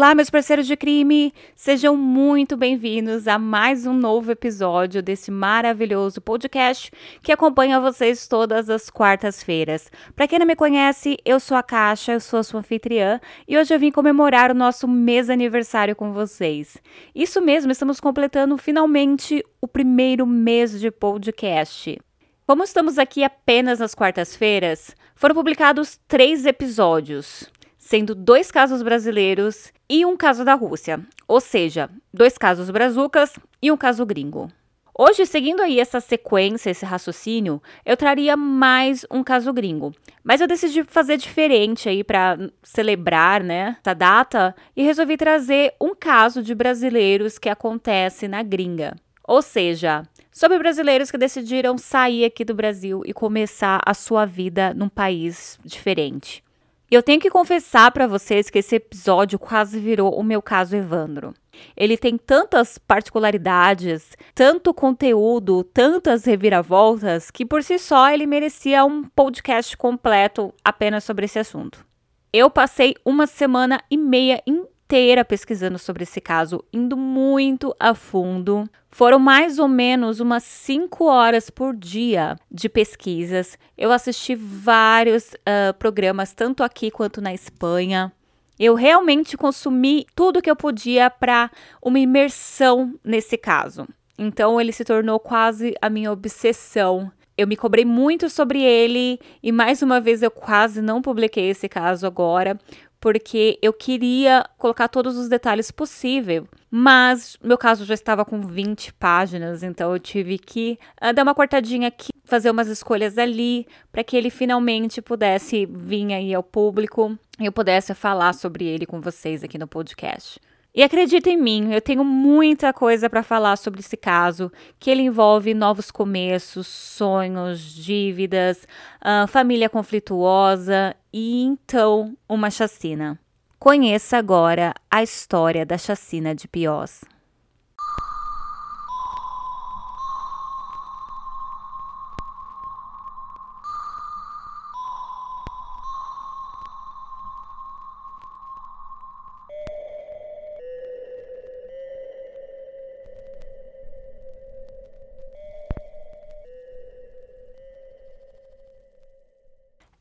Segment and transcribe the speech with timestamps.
[0.00, 1.30] Olá, meus parceiros de crime!
[1.54, 6.90] Sejam muito bem-vindos a mais um novo episódio desse maravilhoso podcast
[7.22, 9.92] que acompanha vocês todas as quartas-feiras.
[10.16, 13.58] Para quem não me conhece, eu sou a Caixa, eu sou a sua anfitriã e
[13.58, 16.78] hoje eu vim comemorar o nosso mês aniversário com vocês.
[17.14, 22.00] Isso mesmo, estamos completando finalmente o primeiro mês de podcast.
[22.46, 27.50] Como estamos aqui apenas nas quartas-feiras, foram publicados três episódios
[27.80, 33.72] sendo dois casos brasileiros e um caso da Rússia, ou seja, dois casos brazucas e
[33.72, 34.48] um caso gringo.
[34.96, 39.94] Hoje, seguindo aí essa sequência, esse raciocínio, eu traria mais um caso gringo.
[40.22, 45.94] Mas eu decidi fazer diferente aí para celebrar, né, essa data e resolvi trazer um
[45.94, 48.94] caso de brasileiros que acontece na gringa.
[49.26, 54.74] Ou seja, sobre brasileiros que decidiram sair aqui do Brasil e começar a sua vida
[54.74, 56.44] num país diferente.
[56.90, 60.74] E eu tenho que confessar para vocês que esse episódio quase virou o meu caso
[60.74, 61.32] Evandro.
[61.76, 69.04] Ele tem tantas particularidades, tanto conteúdo, tantas reviravoltas, que por si só ele merecia um
[69.04, 71.86] podcast completo apenas sobre esse assunto.
[72.32, 74.79] Eu passei uma semana e meia inteira
[75.24, 78.68] pesquisando sobre esse caso, indo muito a fundo.
[78.90, 83.56] Foram mais ou menos umas 5 horas por dia de pesquisas.
[83.78, 88.12] Eu assisti vários uh, programas, tanto aqui quanto na Espanha.
[88.58, 93.86] Eu realmente consumi tudo que eu podia para uma imersão nesse caso.
[94.18, 97.10] Então ele se tornou quase a minha obsessão.
[97.38, 101.70] Eu me cobrei muito sobre ele e mais uma vez eu quase não publiquei esse
[101.70, 102.58] caso agora,
[103.00, 108.92] porque eu queria colocar todos os detalhes possíveis, mas meu caso já estava com 20
[108.94, 114.04] páginas, então eu tive que uh, dar uma cortadinha aqui, fazer umas escolhas ali, para
[114.04, 119.00] que ele finalmente pudesse vir aí ao público e eu pudesse falar sobre ele com
[119.00, 120.38] vocês aqui no podcast.
[120.72, 125.02] E acredita em mim, eu tenho muita coisa para falar sobre esse caso, que ele
[125.02, 128.68] envolve novos começos, sonhos, dívidas,
[129.00, 133.18] uh, família conflituosa e então uma chacina.
[133.58, 137.00] Conheça agora a história da chacina de Piós.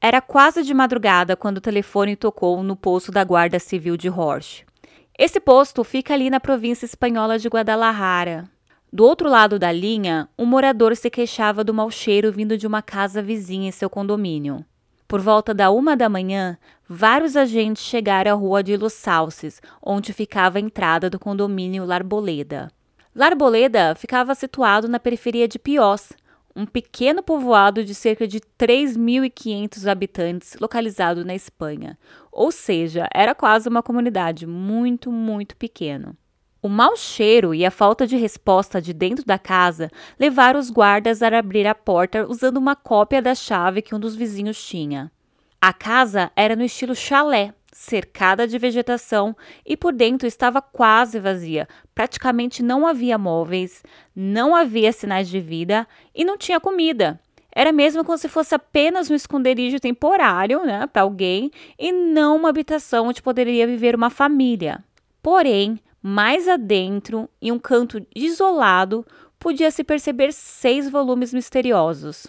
[0.01, 4.63] Era quase de madrugada quando o telefone tocou no posto da Guarda Civil de Horsch.
[5.17, 8.49] Esse posto fica ali na província espanhola de Guadalajara.
[8.93, 12.81] Do outro lado da linha, um morador se queixava do mau cheiro vindo de uma
[12.81, 14.63] casa vizinha em seu condomínio.
[15.05, 20.13] Por volta da uma da manhã, vários agentes chegaram à rua de Los Salces, onde
[20.13, 22.71] ficava a entrada do condomínio Larboleda.
[23.13, 26.13] Larboleda ficava situado na periferia de Piós,
[26.59, 31.97] um pequeno povoado de cerca de 3.500 habitantes localizado na Espanha,
[32.30, 36.14] ou seja, era quase uma comunidade muito, muito pequena.
[36.62, 39.90] O mau cheiro e a falta de resposta de dentro da casa
[40.20, 44.14] levaram os guardas a abrir a porta usando uma cópia da chave que um dos
[44.14, 45.09] vizinhos tinha.
[45.62, 49.35] A casa era no estilo chalé, cercada de vegetação
[49.66, 51.68] e por dentro estava quase vazia.
[51.94, 53.84] Praticamente não havia móveis,
[54.16, 57.19] não havia sinais de vida e não tinha comida.
[57.52, 62.50] Era mesmo como se fosse apenas um esconderijo temporário né, para alguém e não uma
[62.50, 64.84] habitação onde poderia viver uma família.
[65.22, 69.06] Porém, mais adentro, em um canto isolado,
[69.38, 72.28] podia-se perceber seis volumes misteriosos.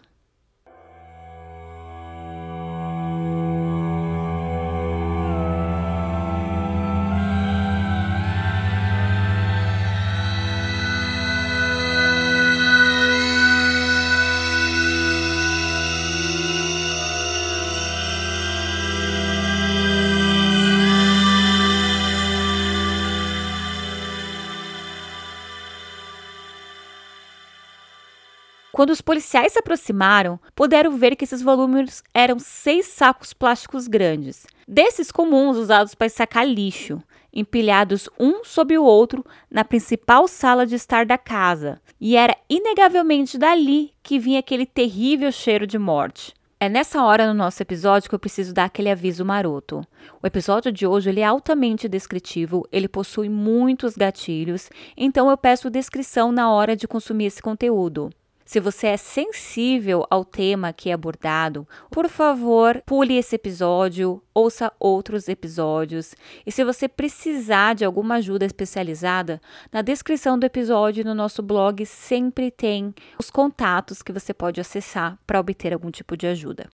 [28.81, 34.47] Quando os policiais se aproximaram, puderam ver que esses volumes eram seis sacos plásticos grandes,
[34.67, 36.99] desses comuns usados para sacar lixo,
[37.31, 43.37] empilhados um sobre o outro na principal sala de estar da casa, e era inegavelmente
[43.37, 46.33] dali que vinha aquele terrível cheiro de morte.
[46.59, 49.87] É nessa hora no nosso episódio que eu preciso dar aquele aviso maroto.
[50.23, 55.69] O episódio de hoje ele é altamente descritivo, ele possui muitos gatilhos, então eu peço
[55.69, 58.11] descrição na hora de consumir esse conteúdo.
[58.51, 64.73] Se você é sensível ao tema que é abordado, por favor, pule esse episódio, ouça
[64.81, 66.17] outros episódios.
[66.45, 69.41] E se você precisar de alguma ajuda especializada,
[69.73, 75.17] na descrição do episódio no nosso blog sempre tem os contatos que você pode acessar
[75.25, 76.69] para obter algum tipo de ajuda.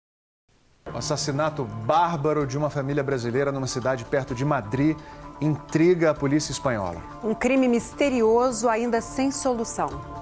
[0.92, 4.94] O assassinato bárbaro de uma família brasileira numa cidade perto de Madrid
[5.40, 7.02] intriga a polícia espanhola.
[7.24, 10.21] Um crime misterioso ainda sem solução.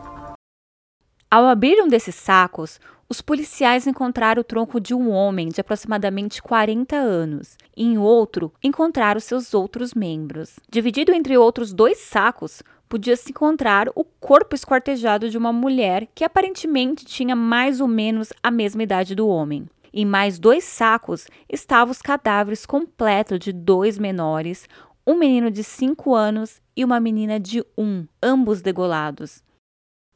[1.33, 6.43] Ao abrir um desses sacos, os policiais encontraram o tronco de um homem de aproximadamente
[6.43, 7.57] 40 anos.
[7.77, 10.59] E em outro, encontraram seus outros membros.
[10.69, 17.05] Dividido entre outros dois sacos, podia-se encontrar o corpo esquartejado de uma mulher que aparentemente
[17.05, 19.69] tinha mais ou menos a mesma idade do homem.
[19.95, 24.69] Em mais dois sacos estavam os cadáveres completos de dois menores,
[25.07, 29.45] um menino de 5 anos e uma menina de 1, um, ambos degolados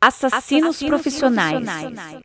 [0.07, 1.65] assassinos, assassinos profissionais.
[1.65, 2.25] profissionais.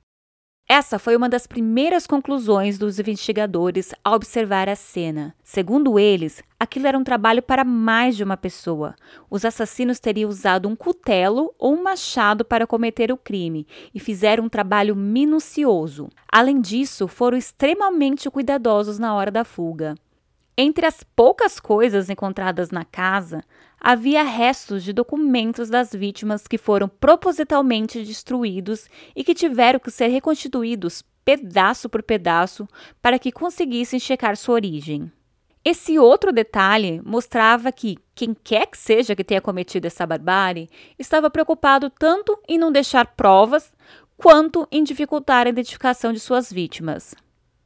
[0.71, 5.33] Essa foi uma das primeiras conclusões dos investigadores ao observar a cena.
[5.43, 8.95] Segundo eles, aquilo era um trabalho para mais de uma pessoa.
[9.31, 13.65] Os assassinos teriam usado um cutelo ou um machado para cometer o crime
[13.95, 16.07] e fizeram um trabalho minucioso.
[16.31, 19.95] Além disso, foram extremamente cuidadosos na hora da fuga.
[20.55, 23.41] Entre as poucas coisas encontradas na casa,
[23.79, 30.07] havia restos de documentos das vítimas que foram propositalmente destruídos e que tiveram que ser
[30.07, 32.67] reconstituídos pedaço por pedaço
[33.01, 35.11] para que conseguissem checar sua origem.
[35.63, 41.29] Esse outro detalhe mostrava que quem quer que seja que tenha cometido essa barbárie estava
[41.29, 43.71] preocupado tanto em não deixar provas
[44.17, 47.13] quanto em dificultar a identificação de suas vítimas.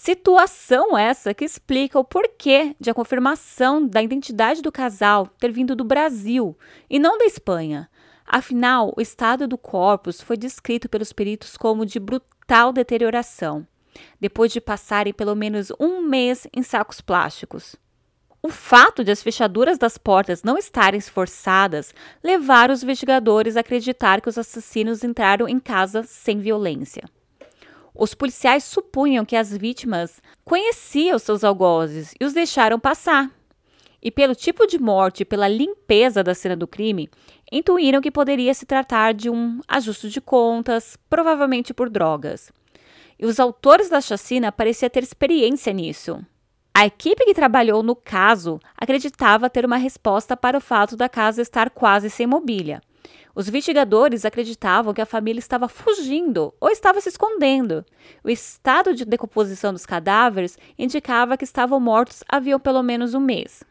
[0.06, 5.78] Situação essa que explica o porquê de a confirmação da identidade do casal ter vindo
[5.78, 6.58] do Brasil
[6.90, 7.90] e não da Espanha.
[8.28, 13.66] Afinal, o estado do corpus foi descrito pelos peritos como de brutal deterioração,
[14.20, 17.78] depois de passarem pelo menos um mês em sacos plásticos.
[18.42, 24.20] O fato de as fechaduras das portas não estarem esforçadas levaram os investigadores a acreditar
[24.20, 27.06] que os assassinos entraram em casa sem violência.
[27.96, 33.30] Os policiais supunham que as vítimas conheciam seus algozes e os deixaram passar.
[34.02, 37.10] E pelo tipo de morte e pela limpeza da cena do crime,
[37.52, 42.52] intuíram que poderia se tratar de um ajuste de contas, provavelmente por drogas.
[43.18, 46.20] E os autores da chacina pareciam ter experiência nisso.
[46.74, 51.42] A equipe que trabalhou no caso acreditava ter uma resposta para o fato da casa
[51.42, 52.82] estar quase sem mobília.
[53.36, 57.84] Os investigadores acreditavam que a família estava fugindo ou estava se escondendo.
[58.24, 63.64] O estado de decomposição dos cadáveres indicava que estavam mortos havia pelo menos um mês.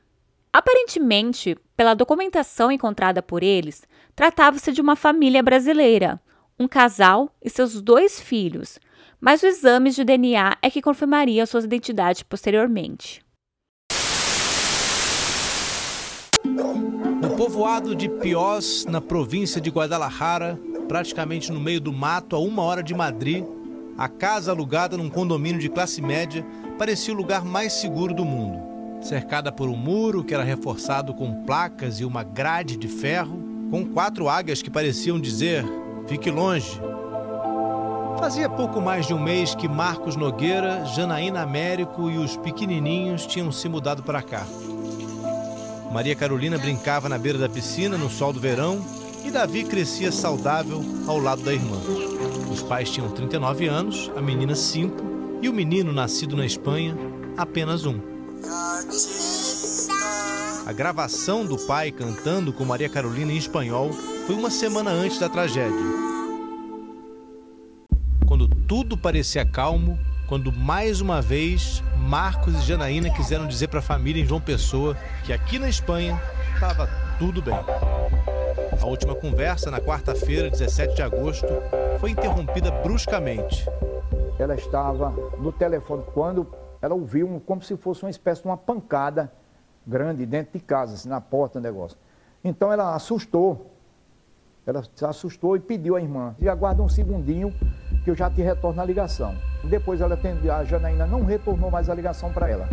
[0.53, 3.87] Aparentemente, pela documentação encontrada por eles,
[4.17, 6.21] tratava-se de uma família brasileira,
[6.59, 8.79] um casal e seus dois filhos,
[9.21, 13.25] mas o exame de DNA é que confirmaria suas identidades posteriormente.
[17.43, 20.57] Povoado de Piós, na província de Guadalajara,
[20.87, 23.45] praticamente no meio do mato, a uma hora de Madrid,
[23.99, 26.47] a casa alugada num condomínio de classe média
[26.79, 28.63] parecia o lugar mais seguro do mundo.
[29.03, 33.43] Cercada por um muro que era reforçado com placas e uma grade de ferro,
[33.73, 35.65] com quatro águias que pareciam dizer:
[36.07, 36.81] fique longe.
[38.21, 43.51] Fazia pouco mais de um mês que Marcos Nogueira, Janaína Américo e os pequenininhos tinham
[43.51, 44.47] se mudado para cá.
[45.93, 48.83] Maria Carolina brincava na beira da piscina no sol do verão
[49.27, 51.79] e Davi crescia saudável ao lado da irmã.
[52.51, 56.97] Os pais tinham 39 anos, a menina 5 e o menino, nascido na Espanha,
[57.37, 58.01] apenas um.
[60.65, 63.93] A gravação do pai cantando com Maria Carolina em espanhol
[64.27, 65.77] foi uma semana antes da tragédia.
[68.27, 73.83] Quando tudo parecia calmo, quando mais uma vez Marcos e Janaína quiseram dizer para a
[73.83, 76.21] família em João Pessoa que aqui na Espanha
[76.55, 76.89] estava
[77.19, 77.55] tudo bem.
[78.81, 81.47] A última conversa, na quarta-feira, 17 de agosto,
[82.01, 83.65] foi interrompida bruscamente.
[84.39, 86.47] Ela estava no telefone quando
[86.81, 89.31] ela ouviu como se fosse uma espécie de uma pancada
[89.87, 91.97] grande dentro de casa, assim, na porta do negócio.
[92.43, 93.71] Então ela assustou.
[94.67, 97.55] Ela se assustou e pediu à irmã: e aguarda um segundinho
[98.05, 99.35] que eu já te retorno a ligação.
[99.65, 102.69] Depois ela atendeu, a Janaína não retornou mais a ligação para ela.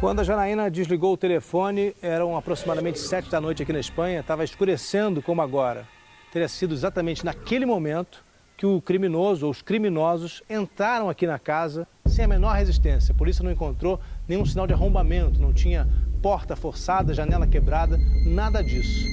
[0.00, 4.42] Quando a Janaína desligou o telefone, eram aproximadamente sete da noite aqui na Espanha, estava
[4.42, 5.86] escurecendo como agora.
[6.32, 8.24] Teria sido exatamente naquele momento
[8.56, 13.12] que o criminoso ou os criminosos entraram aqui na casa sem a menor resistência.
[13.12, 15.88] A polícia não encontrou nenhum sinal de arrombamento, não tinha
[16.20, 19.06] porta forçada, janela quebrada, nada disso.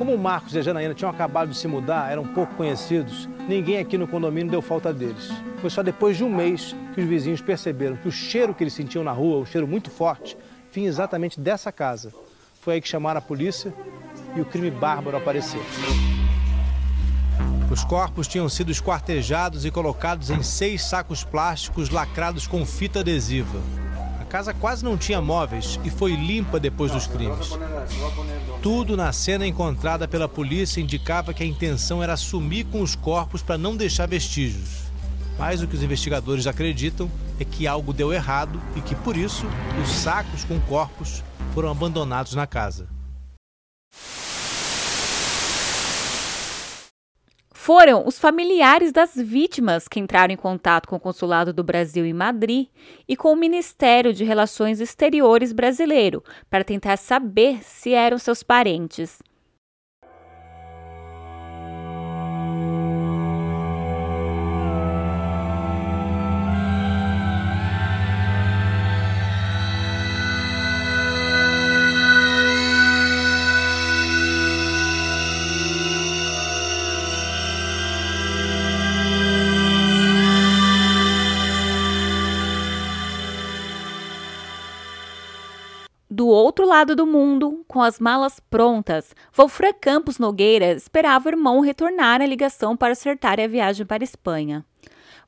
[0.00, 3.76] Como o Marcos e a Janaína tinham acabado de se mudar, eram pouco conhecidos, ninguém
[3.76, 5.28] aqui no condomínio deu falta deles.
[5.60, 8.72] Foi só depois de um mês que os vizinhos perceberam que o cheiro que eles
[8.72, 10.38] sentiam na rua, um cheiro muito forte,
[10.72, 12.14] vinha exatamente dessa casa.
[12.62, 13.74] Foi aí que chamaram a polícia
[14.34, 15.60] e o crime bárbaro apareceu.
[17.70, 23.60] Os corpos tinham sido esquartejados e colocados em seis sacos plásticos lacrados com fita adesiva.
[24.30, 27.50] Casa quase não tinha móveis e foi limpa depois dos crimes.
[28.62, 33.42] Tudo na cena encontrada pela polícia indicava que a intenção era sumir com os corpos
[33.42, 34.84] para não deixar vestígios.
[35.36, 37.10] Mas o que os investigadores acreditam
[37.40, 39.46] é que algo deu errado e que, por isso,
[39.82, 42.86] os sacos com corpos foram abandonados na casa.
[47.72, 52.12] Foram os familiares das vítimas que entraram em contato com o Consulado do Brasil em
[52.12, 52.66] Madrid
[53.06, 59.22] e com o Ministério de Relações Exteriores brasileiro para tentar saber se eram seus parentes.
[86.50, 92.20] Outro lado do mundo, com as malas prontas, Wolfram Campos Nogueira esperava o irmão retornar
[92.20, 94.66] à ligação para acertar a viagem para a Espanha.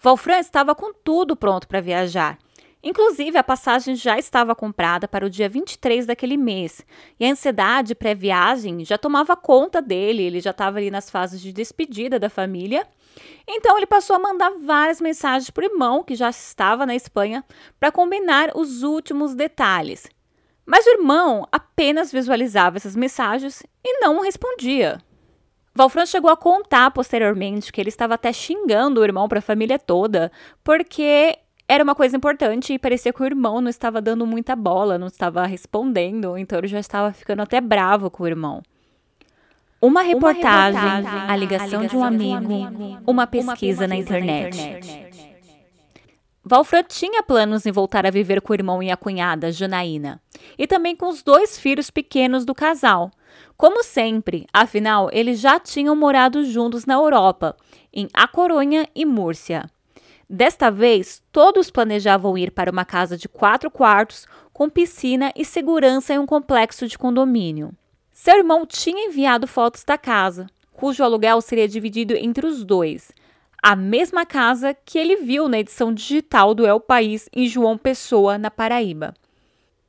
[0.03, 2.37] Wolfram estava com tudo pronto para viajar.
[2.83, 6.85] Inclusive, a passagem já estava comprada para o dia 23 daquele mês,
[7.21, 11.53] e a ansiedade pré-viagem já tomava conta dele, ele já estava ali nas fases de
[11.53, 12.85] despedida da família.
[13.47, 17.45] Então, ele passou a mandar várias mensagens para o irmão, que já estava na Espanha,
[17.79, 20.11] para combinar os últimos detalhes.
[20.65, 25.01] Mas o irmão apenas visualizava essas mensagens e não respondia.
[25.75, 29.79] Valfran chegou a contar posteriormente que ele estava até xingando o irmão para a família
[29.79, 30.31] toda,
[30.63, 34.99] porque era uma coisa importante e parecia que o irmão não estava dando muita bola,
[34.99, 38.63] não estava respondendo, então ele já estava ficando até bravo com o irmão.
[39.81, 43.89] Uma reportagem, uma reportagem a, ligação a ligação de um amigo, uma pesquisa, uma pesquisa
[43.89, 44.57] na internet.
[44.57, 45.12] Na internet.
[46.45, 50.21] Valfran tinha planos em voltar a viver com o irmão e a cunhada, Janaína,
[50.59, 53.13] e também com os dois filhos pequenos do casal.
[53.57, 57.57] Como sempre, afinal, eles já tinham morado juntos na Europa,
[57.93, 59.71] em A Coronha e Múrcia.
[60.29, 66.13] Desta vez, todos planejavam ir para uma casa de quatro quartos, com piscina e segurança
[66.13, 67.73] em um complexo de condomínio.
[68.11, 73.13] Seu irmão tinha enviado fotos da casa, cujo aluguel seria dividido entre os dois,
[73.63, 78.37] a mesma casa que ele viu na edição digital do El País em João Pessoa,
[78.37, 79.15] na Paraíba.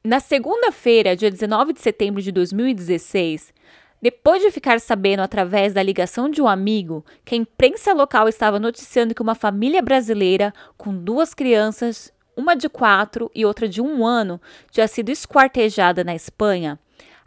[0.03, 3.51] Na segunda-feira, dia 19 de setembro de 2016,
[3.99, 8.59] depois de ficar sabendo através da ligação de um amigo que a imprensa local estava
[8.59, 14.05] noticiando que uma família brasileira com duas crianças, uma de quatro e outra de um
[14.05, 14.39] ano,
[14.69, 16.77] tinha sido esquartejada na Espanha,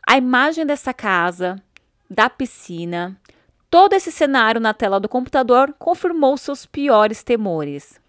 [0.07, 1.61] a imagem dessa casa,
[2.09, 3.19] da piscina,
[3.69, 8.01] Todo esse cenário na tela do computador confirmou seus piores temores.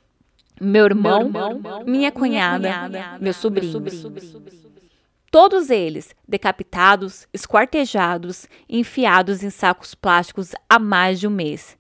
[0.59, 4.05] Meu irmão, meu irmão minha, cunhada, minha cunhada, meus sobrinhos.
[5.29, 11.75] Todos eles decapitados, esquartejados e enfiados em sacos plásticos há mais de um mês.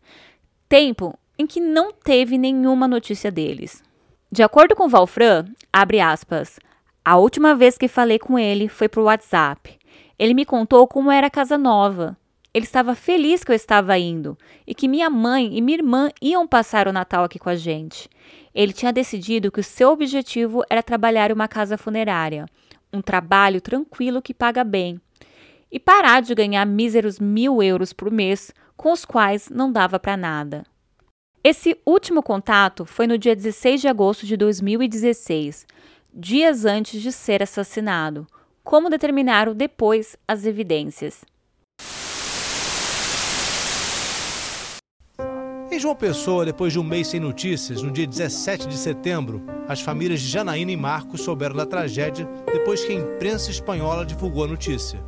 [0.67, 3.83] Tempo em que não teve nenhuma notícia deles.
[4.31, 6.59] De acordo com Valfran, abre aspas,
[7.05, 9.79] a última vez que falei com ele foi por WhatsApp.
[10.19, 12.17] Ele me contou como era a casa nova,
[12.57, 14.35] ele estava feliz que eu estava indo
[14.65, 18.09] e que minha mãe e minha irmã iam passar o Natal aqui com a gente.
[18.51, 22.47] Ele tinha decidido que o seu objetivo era trabalhar uma casa funerária,
[22.91, 24.99] um trabalho tranquilo que paga bem,
[25.71, 30.17] e parar de ganhar míseros mil euros por mês, com os quais não dava para
[30.17, 30.63] nada.
[31.43, 35.67] Esse último contato foi no dia 16 de agosto de 2016,
[36.11, 38.25] dias antes de ser assassinado.
[38.63, 41.23] Como determinaram depois as evidências.
[45.77, 49.79] Em João Pessoa, depois de um mês sem notícias, no dia 17 de setembro, as
[49.79, 54.47] famílias de Janaína e Marcos souberam da tragédia depois que a imprensa espanhola divulgou a
[54.47, 54.99] notícia.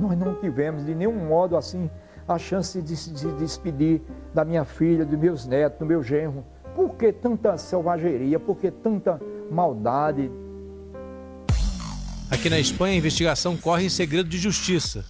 [0.00, 1.90] Nós não tivemos de nenhum modo assim
[2.26, 4.00] a chance de se despedir
[4.32, 6.42] da minha filha, dos meus netos, do meu genro.
[6.74, 8.40] Por que tanta selvageria?
[8.40, 10.30] Por que tanta maldade?
[12.30, 15.04] Aqui na Espanha, a investigação corre em segredo de justiça.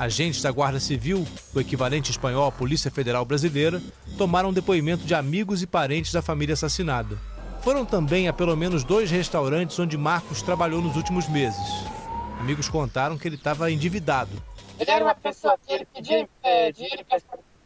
[0.00, 3.82] Agentes da Guarda Civil, o equivalente espanhol à Polícia Federal Brasileira,
[4.16, 7.18] tomaram depoimento de amigos e parentes da família assassinada.
[7.60, 11.60] Foram também a pelo menos dois restaurantes onde Marcos trabalhou nos últimos meses.
[12.40, 14.30] Amigos contaram que ele estava endividado
[14.78, 17.04] Ele era uma pessoa que ele pedia é, dinheiro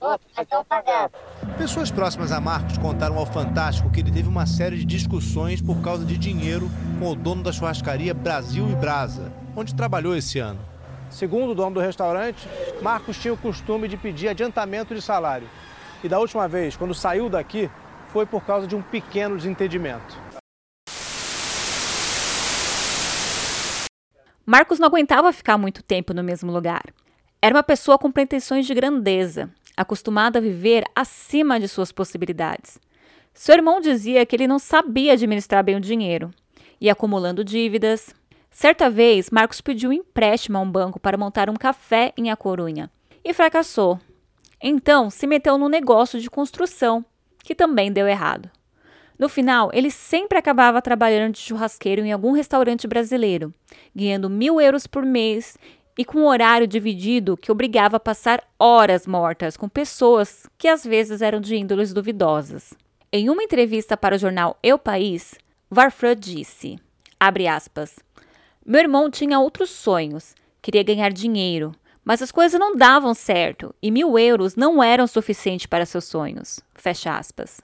[0.00, 1.12] outro, mas não pagava.
[1.56, 5.80] Pessoas próximas a Marcos contaram ao Fantástico que ele teve uma série de discussões por
[5.80, 10.74] causa de dinheiro com o dono da churrascaria Brasil e Brasa, onde trabalhou esse ano.
[11.14, 12.49] Segundo o dono do restaurante,
[12.83, 15.49] Marcos tinha o costume de pedir adiantamento de salário.
[16.02, 17.71] E da última vez, quando saiu daqui,
[18.09, 20.18] foi por causa de um pequeno desentendimento.
[24.44, 26.83] Marcos não aguentava ficar muito tempo no mesmo lugar.
[27.40, 32.76] Era uma pessoa com pretensões de grandeza, acostumada a viver acima de suas possibilidades.
[33.33, 36.33] Seu irmão dizia que ele não sabia administrar bem o dinheiro,
[36.85, 38.14] e acumulando dívidas.
[38.54, 42.37] Certa vez, Marcos pediu um empréstimo a um banco para montar um café em A
[42.37, 42.88] Corunha
[43.25, 43.99] e fracassou.
[44.62, 47.04] Então, se meteu num negócio de construção,
[47.42, 48.49] que também deu errado.
[49.18, 53.52] No final, ele sempre acabava trabalhando de churrasqueiro em algum restaurante brasileiro,
[53.92, 55.58] ganhando mil euros por mês
[55.99, 60.84] e com um horário dividido que obrigava a passar horas mortas com pessoas que às
[60.84, 62.73] vezes eram de índoles duvidosas.
[63.12, 65.34] Em uma entrevista para o jornal Eu País,
[65.68, 66.78] Varfran disse,
[67.18, 68.03] aspas,
[68.64, 71.73] meu irmão tinha outros sonhos, queria ganhar dinheiro,
[72.04, 76.61] mas as coisas não davam certo e mil euros não eram suficiente para seus sonhos.
[76.75, 77.61] Fecha aspas.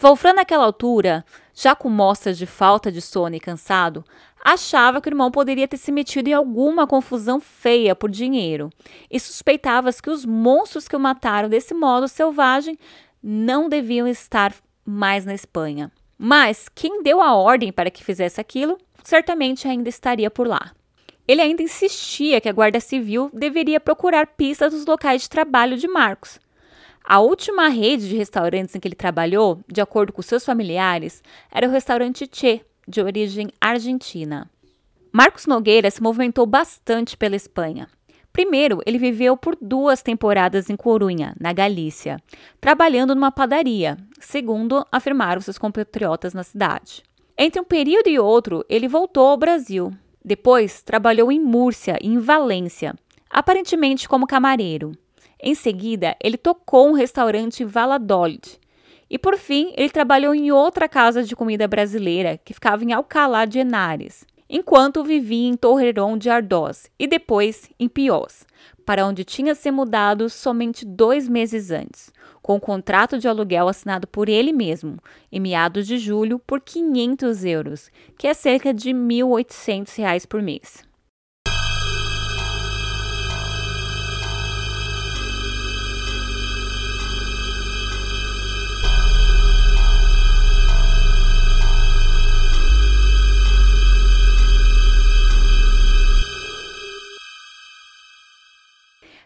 [0.00, 4.04] Wolfram, naquela altura, já com mostras de falta de sono e cansado,
[4.44, 8.70] achava que o irmão poderia ter se metido em alguma confusão feia por dinheiro
[9.08, 12.76] e suspeitava que os monstros que o mataram desse modo selvagem
[13.22, 14.52] não deviam estar
[14.84, 15.92] mais na Espanha.
[16.18, 20.72] Mas quem deu a ordem para que fizesse aquilo certamente ainda estaria por lá.
[21.26, 25.86] Ele ainda insistia que a Guarda Civil deveria procurar pistas dos locais de trabalho de
[25.86, 26.40] Marcos,
[27.04, 31.66] a última rede de restaurantes em que ele trabalhou, de acordo com seus familiares, era
[31.66, 34.48] o restaurante Che, de origem argentina.
[35.12, 37.88] Marcos Nogueira se movimentou bastante pela Espanha.
[38.32, 42.18] Primeiro, ele viveu por duas temporadas em Corunha, na Galícia,
[42.60, 47.02] trabalhando numa padaria, segundo afirmaram seus compatriotas na cidade.
[47.36, 49.90] Entre um período e outro, ele voltou ao Brasil.
[50.24, 52.94] Depois, trabalhou em Múrcia e em Valência,
[53.28, 54.92] aparentemente como camareiro.
[55.42, 58.60] Em seguida, ele tocou um restaurante em Valladolid.
[59.10, 63.44] E por fim, ele trabalhou em outra casa de comida brasileira que ficava em Alcalá
[63.44, 68.46] de Henares, enquanto vivia em Torreirão de Ardós e depois em Piós,
[68.86, 74.06] para onde tinha se mudado somente dois meses antes, com um contrato de aluguel assinado
[74.06, 74.98] por ele mesmo,
[75.30, 80.91] em meados de julho, por 500 euros, que é cerca de R$ 1.800 por mês.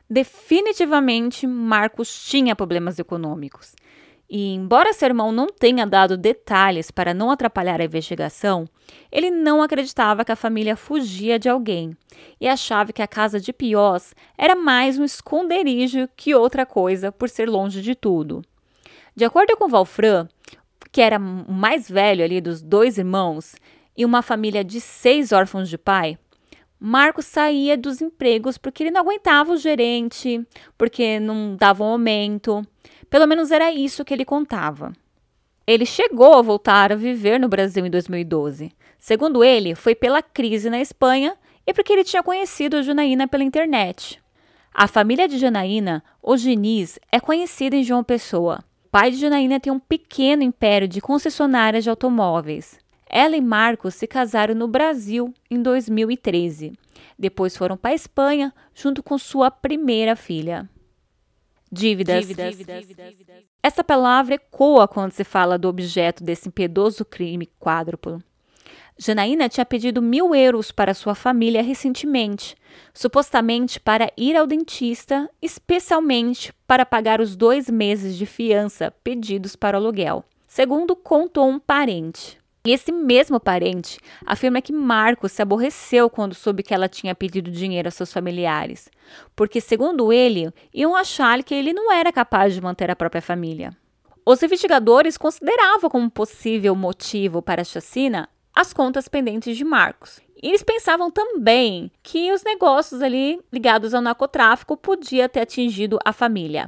[0.09, 3.75] Definitivamente, Marcos tinha problemas econômicos.
[4.29, 8.69] E, embora seu irmão não tenha dado detalhes para não atrapalhar a investigação,
[9.11, 11.97] ele não acreditava que a família fugia de alguém
[12.41, 17.29] e achava que a casa de Piós era mais um esconderijo que outra coisa por
[17.29, 18.43] ser longe de tudo.
[19.15, 20.29] De acordo com Valfran,
[20.91, 23.55] que era o mais velho ali dos dois irmãos,
[23.97, 26.19] e uma família de seis órfãos de pai,
[26.79, 32.67] Marcos saía dos empregos porque ele não aguentava o gerente, porque não dava um aumento.
[33.09, 34.93] Pelo menos era isso que ele contava.
[35.67, 38.71] Ele chegou a voltar a viver no Brasil em 2012.
[38.99, 41.37] Segundo ele, foi pela crise na Espanha
[41.67, 44.23] e porque ele tinha conhecido a Janaína pela internet.
[44.73, 48.63] A família de Janaína, o Diniz, é conhecida em João Pessoa.
[48.85, 52.79] O pai de Janaína tem um pequeno império de concessionárias de automóveis.
[53.09, 56.73] Ela e Marcos se casaram no Brasil em 2013.
[57.19, 60.69] Depois foram para a Espanha junto com sua primeira filha.
[61.71, 62.27] Dívidas.
[62.27, 62.57] Dívidas.
[62.57, 63.45] Dívidas.
[63.63, 68.23] Essa palavra ecoa quando se fala do objeto desse impiedoso crime quádruplo.
[68.99, 72.57] Janaína tinha pedido mil euros para sua família recentemente,
[72.95, 79.77] supostamente para ir ao dentista, especialmente para pagar os dois meses de fiança pedidos para
[79.77, 82.39] o aluguel, segundo contou um parente.
[82.67, 87.49] E esse mesmo parente afirma que Marcos se aborreceu quando soube que ela tinha pedido
[87.49, 88.91] dinheiro a seus familiares,
[89.37, 93.71] porque, segundo ele, iam achar que ele não era capaz de manter a própria família.
[94.25, 100.19] Os investigadores consideravam como possível motivo para a chacina as contas pendentes de Marcos.
[100.43, 106.13] E eles pensavam também que os negócios ali ligados ao narcotráfico podiam ter atingido a
[106.13, 106.67] família.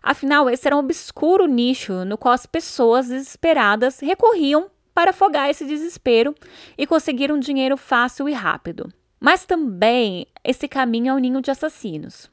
[0.00, 5.64] Afinal, esse era um obscuro nicho no qual as pessoas desesperadas recorriam para afogar esse
[5.64, 6.34] desespero
[6.76, 8.92] e conseguir um dinheiro fácil e rápido.
[9.18, 12.30] Mas também esse caminho ao ninho de assassinos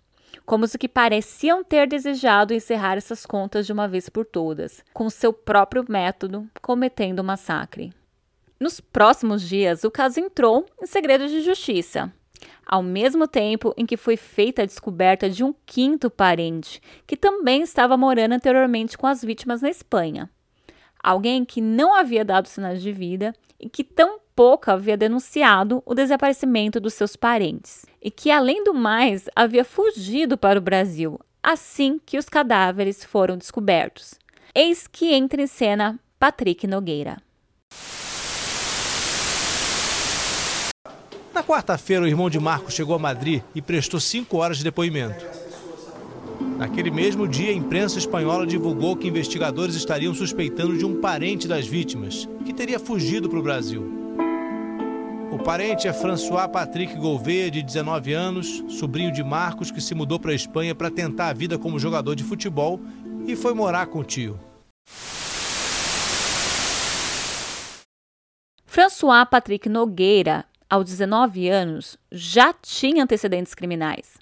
[0.47, 5.09] como os que pareciam ter desejado encerrar essas contas de uma vez por todas, com
[5.09, 7.93] seu próprio método, cometendo um massacre.
[8.57, 12.11] Nos próximos dias, o caso entrou em segredo de justiça,
[12.65, 17.61] ao mesmo tempo em que foi feita a descoberta de um quinto parente, que também
[17.61, 20.29] estava morando anteriormente com as vítimas na Espanha.
[21.07, 26.81] Alguém que não havia dado sinais de vida e que tampouco havia denunciado o desaparecimento
[26.81, 32.17] dos seus parentes, e que, além do mais, havia fugido para o Brasil assim que
[32.17, 34.15] os cadáveres foram descobertos.
[34.53, 37.15] Eis que entra em cena Patrick Nogueira.
[41.33, 45.46] Na quarta-feira, o irmão de Marcos chegou a Madrid e prestou cinco horas de depoimento.
[46.57, 51.67] Naquele mesmo dia, a imprensa espanhola divulgou que investigadores estariam suspeitando de um parente das
[51.67, 53.93] vítimas, que teria fugido para o Brasil.
[55.31, 60.19] O parente é François Patrick Gouveia, de 19 anos, sobrinho de Marcos, que se mudou
[60.19, 62.81] para a Espanha para tentar a vida como jogador de futebol
[63.27, 64.39] e foi morar com o tio.
[68.65, 74.17] François Patrick Nogueira, aos 19 anos, já tinha antecedentes criminais.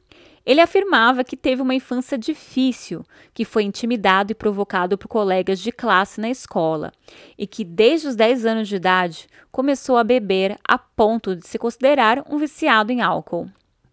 [0.46, 3.04] Ele afirmava que teve uma infância difícil,
[3.34, 6.92] que foi intimidado e provocado por colegas de classe na escola,
[7.38, 11.58] e que desde os 10 anos de idade começou a beber a ponto de se
[11.58, 13.50] considerar um viciado em álcool.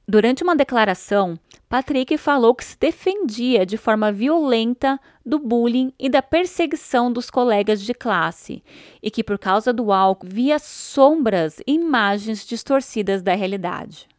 [0.06, 1.38] Durante uma declaração,
[1.68, 7.80] Patrick falou que se defendia de forma violenta do bullying e da perseguição dos colegas
[7.80, 8.62] de classe
[9.02, 14.11] e que, por causa do álcool, via sombras e imagens distorcidas da realidade.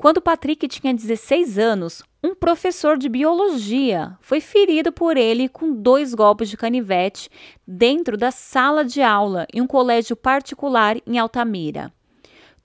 [0.00, 6.14] Quando Patrick tinha 16 anos, um professor de biologia foi ferido por ele com dois
[6.14, 7.28] golpes de canivete
[7.66, 11.92] dentro da sala de aula em um colégio particular em Altamira.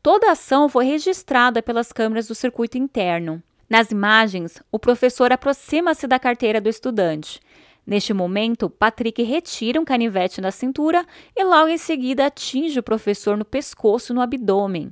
[0.01, 3.43] Toda a ação foi registrada pelas câmeras do circuito interno.
[3.69, 7.41] Nas imagens, o professor aproxima-se da carteira do estudante.
[7.85, 13.35] Neste momento, Patrick retira um canivete da cintura e logo em seguida atinge o professor
[13.35, 14.89] no pescoço e no abdômen.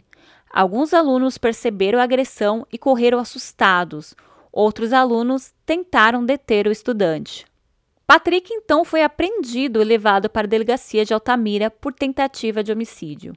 [0.53, 4.13] Alguns alunos perceberam a agressão e correram assustados.
[4.51, 7.43] Outros alunos tentaram deter o estudante.
[8.05, 13.33] Patrick então foi apreendido e levado para a delegacia de Altamira por tentativa de homicídio.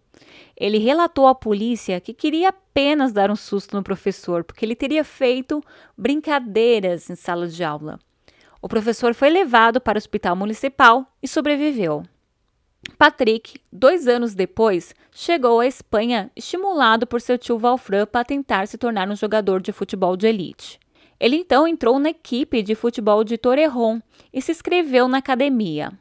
[0.54, 5.02] Ele relatou à polícia que queria apenas dar um susto no professor, porque ele teria
[5.02, 5.62] feito
[5.96, 7.98] brincadeiras em sala de aula.
[8.60, 12.02] O professor foi levado para o hospital municipal e sobreviveu.
[12.98, 18.78] Patrick, dois anos depois, chegou à Espanha estimulado por seu tio Valfran para tentar se
[18.78, 20.80] tornar um jogador de futebol de elite.
[21.20, 24.00] Ele então entrou na equipe de futebol de Torrejon
[24.32, 25.92] e se inscreveu na academia.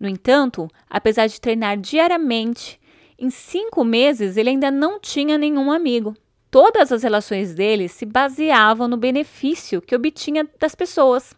[0.00, 2.80] No entanto, apesar de treinar diariamente,
[3.16, 6.16] em cinco meses ele ainda não tinha nenhum amigo.
[6.50, 11.34] Todas as relações dele se baseavam no benefício que obtinha das pessoas.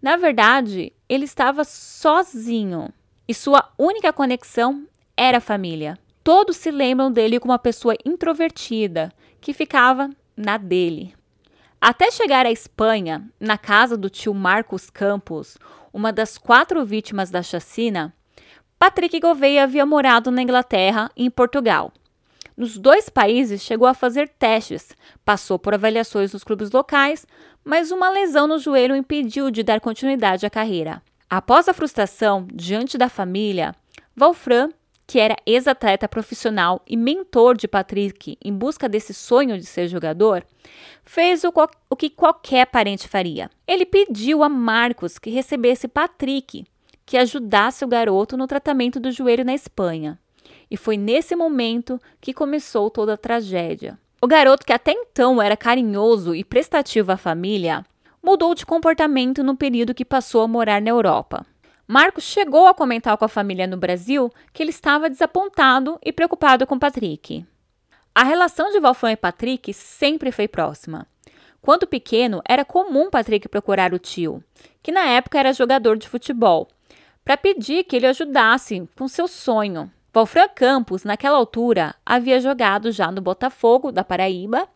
[0.00, 2.92] Na verdade, ele estava sozinho
[3.32, 5.98] e sua única conexão era a família.
[6.22, 11.14] Todos se lembram dele como uma pessoa introvertida que ficava na dele.
[11.80, 15.56] Até chegar à Espanha, na casa do tio Marcos Campos,
[15.94, 18.14] uma das quatro vítimas da chacina,
[18.78, 21.90] Patrick Gouveia havia morado na Inglaterra e em Portugal.
[22.54, 27.26] Nos dois países chegou a fazer testes, passou por avaliações nos clubes locais,
[27.64, 31.02] mas uma lesão no joelho impediu de dar continuidade à carreira.
[31.34, 33.74] Após a frustração diante da família,
[34.14, 34.68] Valfran,
[35.06, 40.44] que era ex-atleta profissional e mentor de Patrick em busca desse sonho de ser jogador,
[41.06, 41.50] fez o,
[41.88, 43.50] o que qualquer parente faria.
[43.66, 46.66] Ele pediu a Marcos que recebesse Patrick,
[47.06, 50.18] que ajudasse o garoto no tratamento do joelho na Espanha.
[50.70, 53.98] E foi nesse momento que começou toda a tragédia.
[54.20, 57.86] O garoto, que até então era carinhoso e prestativo à família,
[58.22, 61.44] mudou de comportamento no período que passou a morar na Europa.
[61.86, 66.66] Marcos chegou a comentar com a família no Brasil que ele estava desapontado e preocupado
[66.66, 67.44] com Patrick.
[68.14, 71.06] A relação de Valfran e Patrick sempre foi próxima.
[71.60, 74.42] Quando pequeno, era comum Patrick procurar o tio,
[74.82, 76.68] que na época era jogador de futebol,
[77.24, 79.90] para pedir que ele ajudasse com seu sonho.
[80.12, 84.68] Valfran Campos, naquela altura, havia jogado já no Botafogo da Paraíba,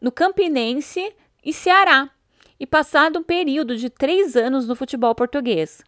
[0.00, 1.12] no Campinense
[1.44, 2.10] e Ceará,
[2.62, 5.82] e passado um período de três anos no futebol português.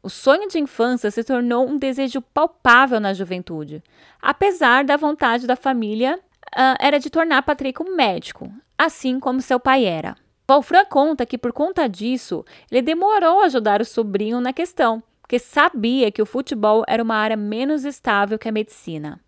[0.00, 3.82] O sonho de infância se tornou um desejo palpável na juventude,
[4.22, 6.20] apesar da vontade da família
[6.56, 10.16] uh, era de tornar Patrick um médico, assim como seu pai era.
[10.48, 15.36] Wolfram conta que por conta disso ele demorou a ajudar o sobrinho na questão, porque
[15.40, 19.18] sabia que o futebol era uma área menos estável que a medicina.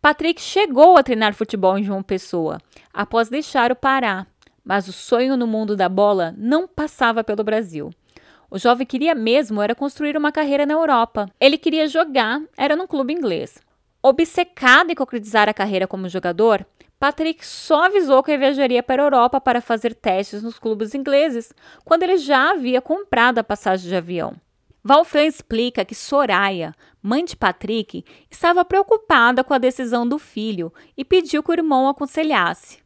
[0.00, 2.60] Patrick chegou a treinar futebol em João Pessoa,
[2.92, 4.26] após deixar o Pará,
[4.64, 7.90] mas o sonho no mundo da bola não passava pelo Brasil.
[8.50, 11.28] O jovem queria mesmo era construir uma carreira na Europa.
[11.40, 13.60] Ele queria jogar, era num clube inglês.
[14.02, 16.64] Obcecado em concretizar a carreira como jogador,
[17.00, 21.52] Patrick só avisou que viajaria para a Europa para fazer testes nos clubes ingleses,
[21.84, 24.36] quando ele já havia comprado a passagem de avião.
[24.84, 31.04] Valfran explica que Soraya, mãe de Patrick, estava preocupada com a decisão do filho e
[31.04, 32.83] pediu que o irmão aconselhasse,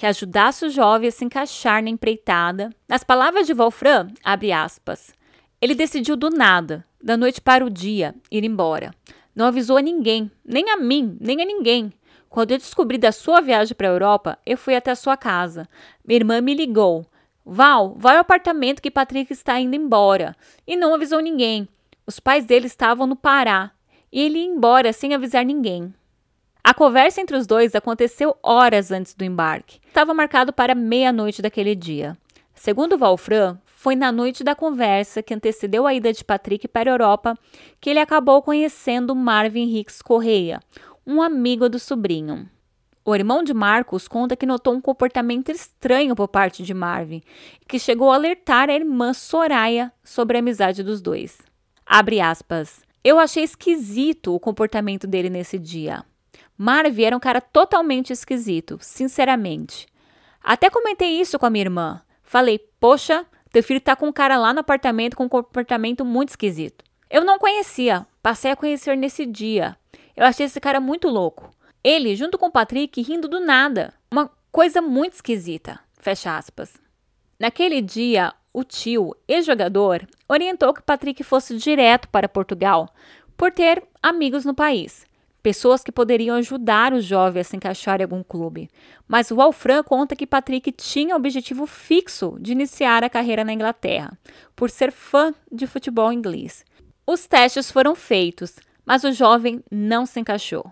[0.00, 2.70] que ajudasse o jovem a se encaixar na empreitada.
[2.88, 5.12] Nas palavras de Wolfram, abre aspas,
[5.60, 8.94] ele decidiu do nada, da noite para o dia, ir embora.
[9.36, 11.92] Não avisou a ninguém, nem a mim, nem a ninguém.
[12.30, 15.68] Quando eu descobri da sua viagem para a Europa, eu fui até a sua casa.
[16.02, 17.04] Minha irmã me ligou.
[17.44, 20.34] Val, vai ao apartamento que Patrick está indo embora.
[20.66, 21.68] E não avisou ninguém.
[22.06, 23.70] Os pais dele estavam no Pará.
[24.10, 25.92] E ele ia embora sem avisar ninguém.
[26.62, 29.80] A conversa entre os dois aconteceu horas antes do embarque.
[29.86, 32.16] Estava marcado para meia-noite daquele dia.
[32.54, 36.92] Segundo Valfran, foi na noite da conversa que antecedeu a ida de Patrick para a
[36.92, 37.34] Europa
[37.80, 40.60] que ele acabou conhecendo Marvin Hicks Correia,
[41.06, 42.46] um amigo do sobrinho.
[43.02, 47.22] O irmão de Marcos conta que notou um comportamento estranho por parte de Marvin
[47.62, 51.38] e que chegou a alertar a irmã Soraya sobre a amizade dos dois.
[51.86, 52.82] Abre aspas.
[53.02, 56.04] Eu achei esquisito o comportamento dele nesse dia.
[56.62, 59.86] Marvin era um cara totalmente esquisito, sinceramente.
[60.44, 62.02] Até comentei isso com a minha irmã.
[62.22, 66.28] Falei, poxa, teu filho tá com um cara lá no apartamento com um comportamento muito
[66.28, 66.84] esquisito.
[67.08, 69.74] Eu não conhecia, passei a conhecer nesse dia.
[70.14, 71.50] Eu achei esse cara muito louco.
[71.82, 73.94] Ele, junto com o Patrick, rindo do nada.
[74.10, 75.80] Uma coisa muito esquisita.
[75.98, 76.74] Fecha aspas.
[77.38, 82.92] Naquele dia, o tio, ex-jogador, orientou que Patrick fosse direto para Portugal
[83.34, 85.06] por ter amigos no país,
[85.42, 88.70] pessoas que poderiam ajudar o jovem a se encaixar em algum clube.
[89.08, 93.52] Mas o Alfran conta que Patrick tinha o objetivo fixo de iniciar a carreira na
[93.52, 94.16] Inglaterra,
[94.54, 96.64] por ser fã de futebol inglês.
[97.06, 100.70] Os testes foram feitos, mas o jovem não se encaixou.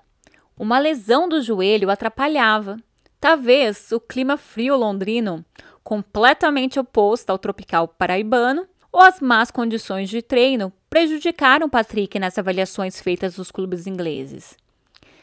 [0.59, 2.77] Uma lesão do joelho atrapalhava.
[3.21, 5.45] Talvez o clima frio londrino,
[5.83, 13.01] completamente oposto ao tropical paraibano, ou as más condições de treino prejudicaram Patrick nas avaliações
[13.01, 14.57] feitas nos clubes ingleses.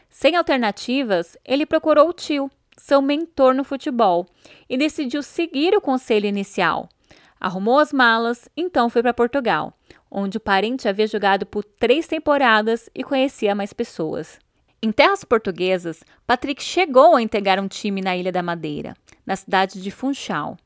[0.10, 4.26] Sem alternativas, ele procurou o tio, seu mentor no futebol,
[4.70, 6.88] e decidiu seguir o conselho inicial.
[7.40, 9.74] Arrumou as malas, então foi para Portugal,
[10.10, 14.40] onde o parente havia jogado por três temporadas e conhecia mais pessoas.
[14.82, 19.82] Em terras portuguesas, Patrick chegou a integrar um time na Ilha da Madeira, na cidade
[19.82, 20.58] de Funchal.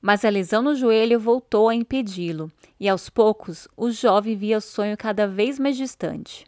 [0.00, 4.60] Mas a lesão no joelho voltou a impedi-lo, e aos poucos o jovem via o
[4.60, 6.46] sonho cada vez mais distante.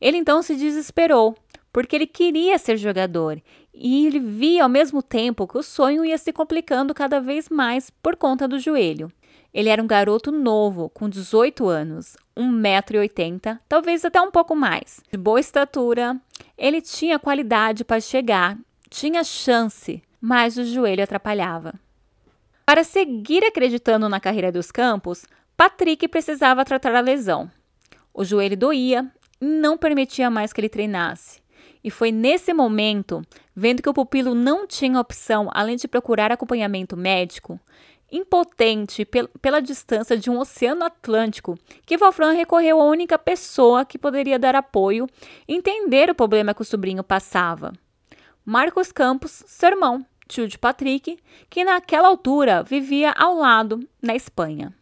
[0.00, 1.34] Ele então se desesperou,
[1.72, 3.40] porque ele queria ser jogador,
[3.72, 7.90] e ele via ao mesmo tempo que o sonho ia se complicando cada vez mais
[7.90, 9.10] por conta do joelho.
[9.52, 15.00] Ele era um garoto novo, com 18 anos, 1,80m, talvez até um pouco mais.
[15.10, 16.20] De boa estatura,
[16.56, 18.58] ele tinha qualidade para chegar,
[18.90, 21.74] tinha chance, mas o joelho atrapalhava.
[22.68, 25.24] Para seguir acreditando na carreira dos campos,
[25.56, 27.50] Patrick precisava tratar a lesão.
[28.12, 31.40] O joelho doía e não permitia mais que ele treinasse.
[31.82, 33.22] E foi nesse momento,
[33.56, 37.58] vendo que o pupilo não tinha opção além de procurar acompanhamento médico,
[38.12, 43.96] impotente pel pela distância de um oceano Atlântico, que Wolfram recorreu à única pessoa que
[43.96, 45.06] poderia dar apoio
[45.48, 47.72] e entender o problema que o sobrinho passava.
[48.44, 54.72] Marcos Campos, seu irmão, tio de Patrick, que naquela altura vivia ao lado, na Espanha.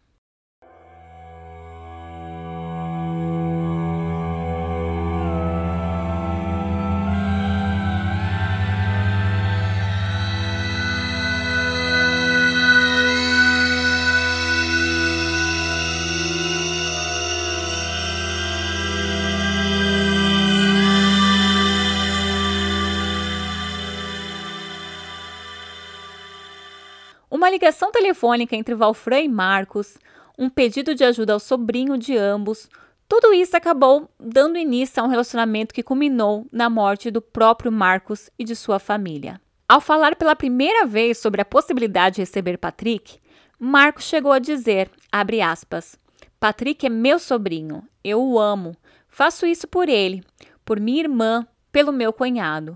[27.47, 29.97] Uma ligação telefônica entre Valfran e Marcos,
[30.37, 32.69] um pedido de ajuda ao sobrinho de ambos,
[33.07, 38.29] tudo isso acabou dando início a um relacionamento que culminou na morte do próprio Marcos
[38.37, 39.39] e de sua família.
[39.65, 43.17] Ao falar pela primeira vez sobre a possibilidade de receber Patrick,
[43.57, 45.97] Marcos chegou a dizer, aspas,
[46.41, 48.75] Patrick é meu sobrinho, eu o amo,
[49.07, 50.21] faço isso por ele,
[50.65, 52.75] por minha irmã, pelo meu cunhado.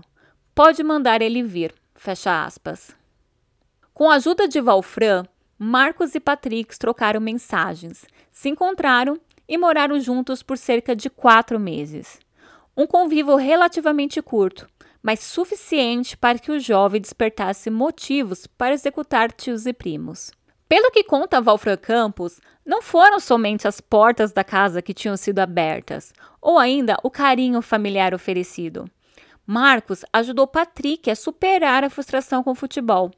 [0.54, 3.01] Pode mandar ele vir, fecha aspas.
[3.94, 5.24] Com a ajuda de Valfran,
[5.58, 12.18] Marcos e Patrick trocaram mensagens, se encontraram e moraram juntos por cerca de quatro meses.
[12.74, 14.66] Um convívio relativamente curto,
[15.02, 20.30] mas suficiente para que o jovem despertasse motivos para executar tios e primos.
[20.66, 25.40] Pelo que conta Valfran Campos, não foram somente as portas da casa que tinham sido
[25.40, 28.90] abertas, ou ainda o carinho familiar oferecido.
[29.46, 33.10] Marcos ajudou Patrick a superar a frustração com o futebol.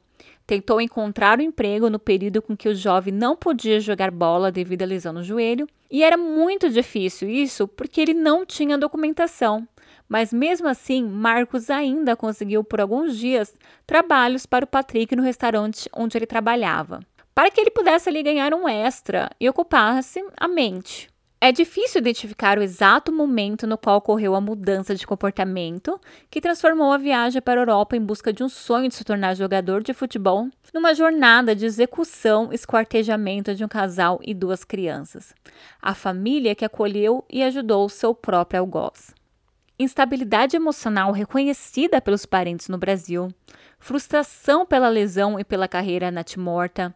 [0.47, 4.83] Tentou encontrar um emprego no período com que o jovem não podia jogar bola devido
[4.83, 9.67] à lesão no joelho, e era muito difícil isso porque ele não tinha documentação.
[10.07, 13.53] Mas mesmo assim, Marcos ainda conseguiu por alguns dias
[13.87, 16.99] trabalhos para o Patrick no restaurante onde ele trabalhava,
[17.33, 21.09] para que ele pudesse ali ganhar um extra e ocupasse a mente.
[21.45, 26.91] É difícil identificar o exato momento no qual ocorreu a mudança de comportamento que transformou
[26.91, 29.93] a viagem para a Europa em busca de um sonho de se tornar jogador de
[29.93, 35.35] futebol numa jornada de execução e esquartejamento de um casal e duas crianças.
[35.79, 39.13] A família que acolheu e ajudou seu próprio algoz
[39.77, 43.27] instabilidade emocional reconhecida pelos parentes no Brasil,
[43.77, 46.95] frustração pela lesão e pela carreira natimorta,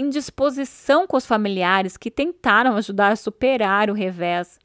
[0.00, 4.58] indisposição com os familiares que tentaram ajudar a superar o revés.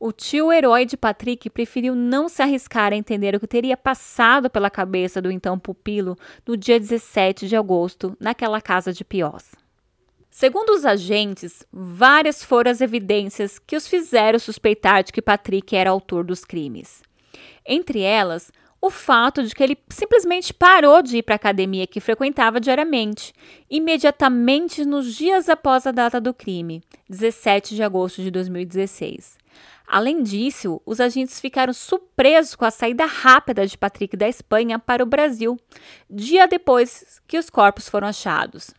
[0.00, 4.50] O tio herói de Patrick preferiu não se arriscar a entender o que teria passado
[4.50, 9.52] pela cabeça do então pupilo no dia 17 de agosto, naquela casa de Piós.
[10.28, 15.90] Segundo os agentes, várias foram as evidências que os fizeram suspeitar de que Patrick era
[15.90, 17.02] autor dos crimes.
[17.64, 18.50] Entre elas,
[18.82, 23.32] o fato de que ele simplesmente parou de ir para a academia que frequentava diariamente,
[23.70, 29.38] imediatamente nos dias após a data do crime, 17 de agosto de 2016.
[29.86, 35.04] Além disso, os agentes ficaram surpresos com a saída rápida de Patrick da Espanha para
[35.04, 35.56] o Brasil,
[36.10, 38.74] dia depois que os corpos foram achados.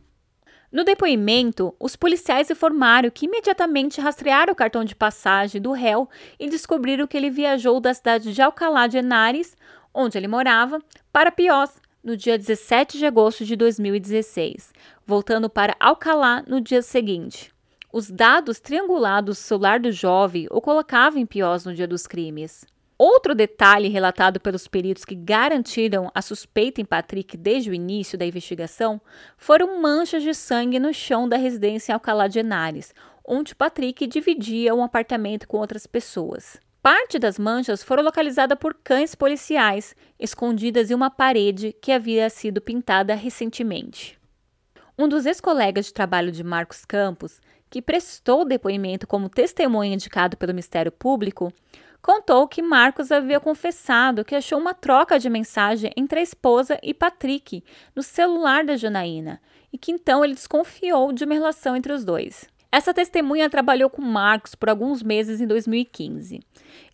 [0.69, 6.49] No depoimento, os policiais informaram que imediatamente rastrearam o cartão de passagem do réu e
[6.49, 9.55] descobriram que ele viajou da cidade de Alcalá de Henares,
[9.93, 10.79] onde ele morava,
[11.11, 14.73] para Piós, no dia 17 de agosto de 2016,
[15.05, 17.53] voltando para Alcalá no dia seguinte.
[17.91, 22.65] Os dados triangulados do celular do jovem o colocavam em Piós no dia dos crimes.
[22.97, 28.25] Outro detalhe relatado pelos peritos que garantiram a suspeita em Patrick desde o início da
[28.25, 29.01] investigação
[29.37, 32.93] foram manchas de sangue no chão da residência em Alcalá de Henares,
[33.25, 36.59] onde Patrick dividia um apartamento com outras pessoas.
[36.83, 42.59] Parte das manchas foram localizadas por cães policiais, escondidas em uma parede que havia sido
[42.59, 44.19] pintada recentemente.
[44.99, 50.51] Um dos ex-colegas de trabalho de Marcos Campos, que prestou depoimento como testemunha indicado pelo
[50.51, 51.53] Ministério Público,
[52.01, 56.93] contou que Marcos havia confessado que achou uma troca de mensagem entre a esposa e
[56.93, 57.63] Patrick
[57.95, 59.41] no celular da Janaína
[59.71, 62.45] e que então ele desconfiou de uma relação entre os dois.
[62.73, 66.39] Essa testemunha trabalhou com Marcos por alguns meses em 2015.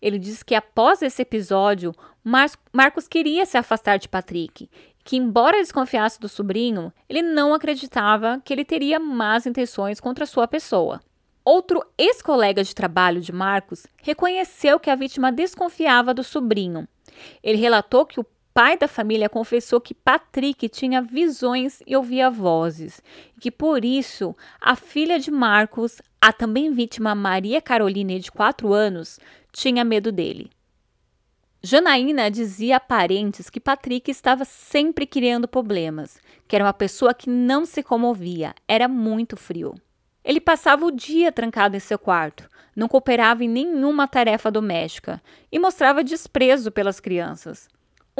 [0.02, 4.68] Ele disse que após esse episódio, Mar Marcos queria se afastar de Patrick,
[5.02, 10.46] que embora desconfiasse do sobrinho, ele não acreditava que ele teria más intenções contra sua
[10.46, 11.00] pessoa.
[11.42, 16.86] Outro ex-colega de trabalho de Marcos reconheceu que a vítima desconfiava do sobrinho.
[17.42, 23.00] Ele relatou que o pai da família confessou que Patrick tinha visões e ouvia vozes,
[23.36, 28.72] e que por isso a filha de Marcos, a também vítima Maria Carolina, de 4
[28.72, 29.18] anos,
[29.52, 30.50] tinha medo dele.
[31.62, 37.28] Janaína dizia a parentes que Patrick estava sempre criando problemas, que era uma pessoa que
[37.28, 39.74] não se comovia, era muito frio.
[40.24, 45.58] Ele passava o dia trancado em seu quarto, não cooperava em nenhuma tarefa doméstica e
[45.58, 47.68] mostrava desprezo pelas crianças.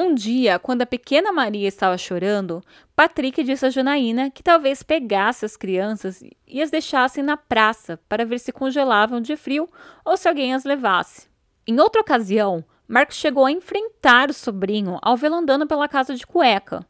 [0.02, 2.64] Um dia, quando a pequena Maria estava chorando,
[2.96, 8.24] Patrick disse a Janaína que talvez pegasse as crianças e as deixasse na praça para
[8.24, 9.68] ver se congelavam de frio
[10.02, 11.28] ou se alguém as levasse.
[11.66, 16.26] Em outra ocasião, Marcos chegou a enfrentar o sobrinho ao vê-lo andando pela casa de
[16.26, 16.82] cueca.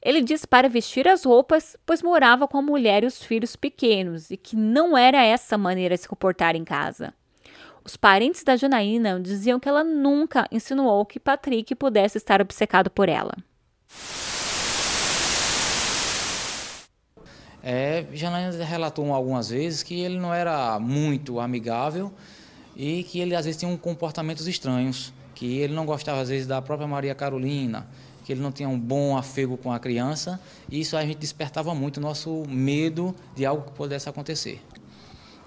[0.00, 4.30] Ele disse para vestir as roupas, pois morava com a mulher e os filhos pequenos
[4.30, 7.12] e que não era essa maneira de se comportar em casa.
[7.84, 13.08] Os parentes da Janaína diziam que ela nunca insinuou que Patrick pudesse estar obcecado por
[13.08, 13.32] ela.
[17.62, 22.12] É, Janaína relatou algumas vezes que ele não era muito amigável
[22.76, 26.46] e que ele às vezes tinha um comportamentos estranhos, que ele não gostava às vezes
[26.46, 27.86] da própria Maria Carolina,
[28.24, 30.40] que ele não tinha um bom afego com a criança,
[30.70, 34.60] e isso a gente despertava muito o nosso medo de algo que pudesse acontecer.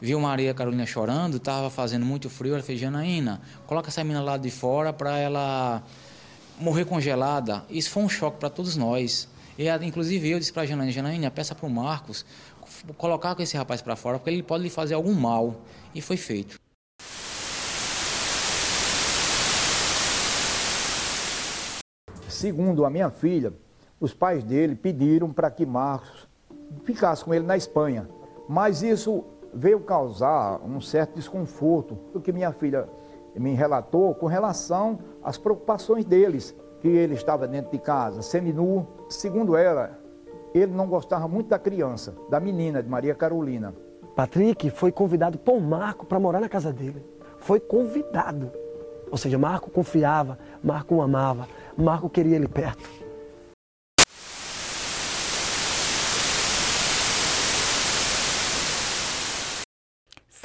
[0.01, 4.37] Viu Maria Carolina chorando, estava fazendo muito frio, ela fez, Janaína, coloca essa menina lá
[4.37, 5.81] de fora para ela
[6.59, 7.63] morrer congelada.
[7.69, 9.27] Isso foi um choque para todos nós.
[9.57, 12.25] E, inclusive eu disse para a Janaína, Janaína, peça para o Marcos
[12.97, 15.61] colocar com esse rapaz para fora, porque ele pode lhe fazer algum mal.
[15.93, 16.59] E foi feito.
[22.35, 23.53] segundo a minha filha,
[23.99, 26.27] os pais dele pediram para que Marcos
[26.83, 28.07] ficasse com ele na Espanha.
[28.47, 29.23] Mas isso
[29.55, 32.89] veio causar um certo desconforto, o que minha filha
[33.33, 38.85] me relatou com relação às preocupações deles, que ele estava dentro de casa, seminu.
[39.09, 39.97] Segundo ela,
[40.53, 43.73] ele não gostava muito da criança, da menina, de Maria Carolina.
[44.15, 47.03] Patrick foi convidado por Marco para morar na casa dele.
[47.37, 48.51] Foi convidado.
[49.09, 51.47] Ou seja, Marco confiava, Marco o amava,
[51.77, 53.04] Marco queria ele perto.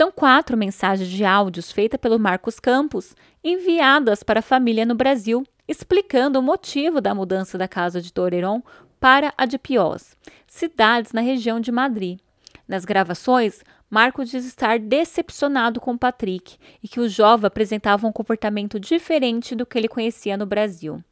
[0.00, 5.46] São quatro mensagens de áudios feitas pelo Marcos Campos, enviadas para a família no Brasil,
[5.68, 8.62] explicando o motivo da mudança da casa de Torreron
[8.98, 12.18] para a de Piós, cidades na região de Madrid.
[12.66, 18.80] Nas gravações, Marcos diz estar decepcionado com Patrick e que o jovem apresentava um comportamento
[18.80, 21.04] diferente do que ele conhecia no Brasil.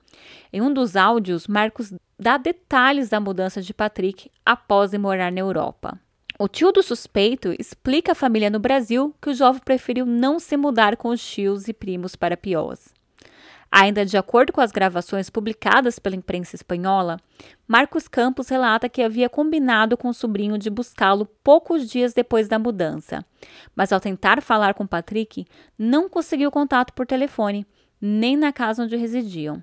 [0.51, 5.41] Em um dos áudios, Marcos dá detalhes da mudança de Patrick após ir morar na
[5.41, 6.01] Europa.
[6.41, 10.57] O tio do suspeito explica à família no Brasil que o jovem preferiu não se
[10.57, 12.95] mudar com os tios e primos para Piós.
[13.72, 17.18] Ainda de acordo com as gravações publicadas pela imprensa espanhola,
[17.66, 22.57] Marcos Campos relata que havia combinado com o sobrinho de buscá-lo poucos dias depois da
[22.57, 23.26] mudança,
[23.74, 25.45] mas ao tentar falar com Patrick,
[25.76, 27.66] não conseguiu contato por telefone,
[28.01, 29.61] nem na casa onde residiam.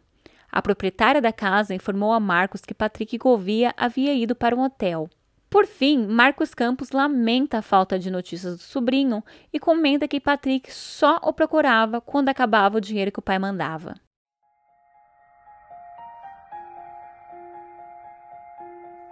[0.51, 5.09] A proprietária da casa informou a Marcos que Patrick Gouveia havia ido para um hotel.
[5.55, 10.69] Por fim, Marcos Campos lamenta a falta de notícias do sobrinho e comenta que Patrick
[10.69, 13.95] só o procurava quando acabava o dinheiro que o pai mandava.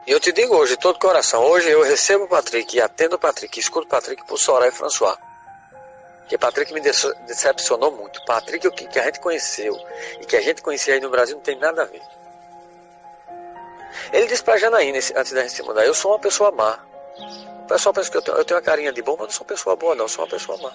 [0.05, 3.57] Eu te digo hoje, todo coração, hoje eu recebo o Patrick e atendo o Patrick,
[3.57, 5.17] escuto o Patrick por Soraya e François.
[6.17, 8.21] Porque Patrick me decepcionou muito.
[8.25, 9.79] Patrick, o que a gente conheceu
[10.19, 12.01] e que a gente conhecia aí no Brasil, não tem nada a ver.
[14.11, 16.79] Ele disse pra Janaína, antes da gente se mudar, eu sou uma pessoa má.
[17.63, 19.43] O pessoal pensa que eu tenho, eu tenho uma carinha de bom, mas não sou
[19.43, 20.71] uma pessoa boa não, sou uma pessoa má.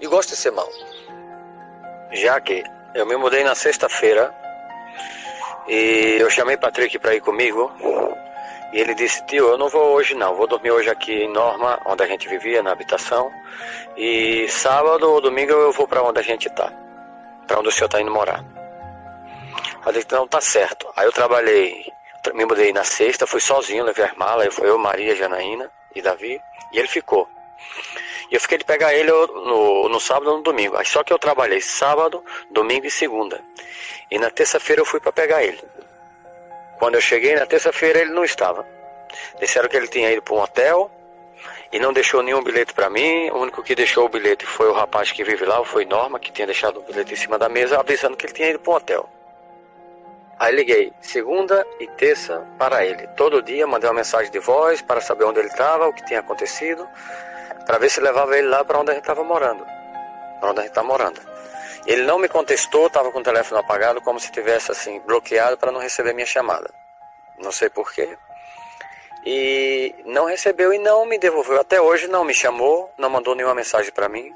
[0.00, 0.68] E gosto de ser mal.
[2.12, 2.62] Já que
[2.94, 4.34] eu me mudei na sexta-feira
[5.66, 7.70] e eu chamei Patrick para ir comigo.
[8.72, 11.80] E ele disse, tio, eu não vou hoje não, vou dormir hoje aqui em Norma,
[11.86, 13.30] onde a gente vivia, na habitação.
[13.96, 16.70] E sábado ou domingo eu vou para onde a gente tá.
[17.46, 18.44] Para onde o senhor está indo morar.
[19.86, 20.86] Eu disse, não, tá certo.
[20.94, 21.90] Aí eu trabalhei
[22.34, 26.40] me mudei na sexta, fui sozinho, levei as malas, foi eu, Maria, Janaína e Davi,
[26.72, 27.28] e ele ficou.
[28.30, 30.76] E eu fiquei de pegar ele no, no sábado ou no domingo.
[30.84, 33.40] Só que eu trabalhei sábado, domingo e segunda.
[34.10, 35.62] E na terça-feira eu fui para pegar ele.
[36.78, 38.66] Quando eu cheguei na terça-feira ele não estava.
[39.40, 40.90] Disseram que ele tinha ido para um hotel
[41.72, 43.30] e não deixou nenhum bilhete para mim.
[43.30, 46.30] O único que deixou o bilhete foi o rapaz que vive lá, foi Norma, que
[46.30, 48.76] tinha deixado o bilhete em cima da mesa, avisando que ele tinha ido para um
[48.76, 49.08] hotel.
[50.38, 53.08] Aí liguei segunda e terça para ele.
[53.16, 56.20] Todo dia mandei uma mensagem de voz para saber onde ele estava, o que tinha
[56.20, 56.88] acontecido,
[57.66, 59.66] para ver se levava ele lá para onde a gente estava morando.
[60.38, 61.20] Para onde a gente está morando.
[61.86, 65.72] Ele não me contestou, estava com o telefone apagado, como se tivesse assim bloqueado para
[65.72, 66.70] não receber minha chamada.
[67.38, 68.16] Não sei porquê.
[69.26, 71.60] E não recebeu e não me devolveu.
[71.60, 74.32] Até hoje não me chamou, não mandou nenhuma mensagem para mim.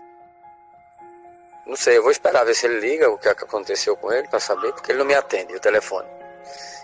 [1.72, 4.38] Não sei, eu vou esperar ver se ele liga o que aconteceu com ele para
[4.38, 6.06] saber, porque ele não me atende o telefone.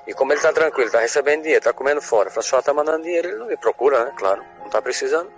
[0.07, 3.03] E como ele tá tranquilo, tá recebendo dinheiro, tá comendo fora, o só tá mandando
[3.03, 4.15] dinheiro, ele não me procura, né?
[4.17, 5.31] Claro, não tá precisando.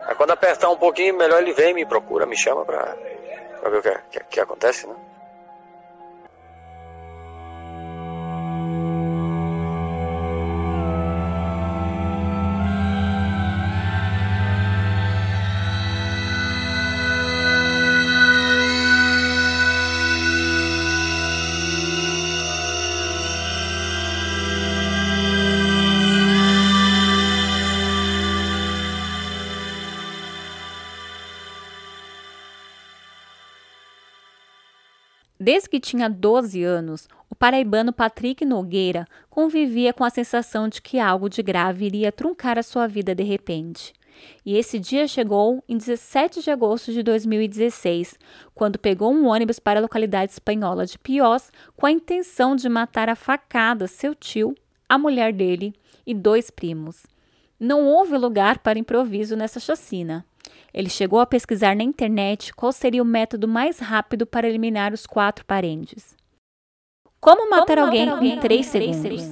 [0.00, 2.96] Aí quando apertar um pouquinho, melhor ele vem, me procura, me chama pra
[3.70, 4.96] ver o que, que, que acontece, né?
[35.78, 41.28] Que tinha 12 anos, o paraibano Patrick Nogueira convivia com a sensação de que algo
[41.28, 43.92] de grave iria truncar a sua vida de repente.
[44.44, 48.18] E esse dia chegou em 17 de agosto de 2016,
[48.52, 53.08] quando pegou um ônibus para a localidade espanhola de Piós com a intenção de matar
[53.08, 54.56] a facada seu tio,
[54.88, 55.72] a mulher dele
[56.04, 57.06] e dois primos.
[57.60, 60.26] Não houve lugar para improviso nessa chacina.
[60.78, 65.06] Ele chegou a pesquisar na internet qual seria o método mais rápido para eliminar os
[65.06, 66.16] quatro parentes.
[67.20, 69.24] Como matar, Como alguém, alguém, em três segundos?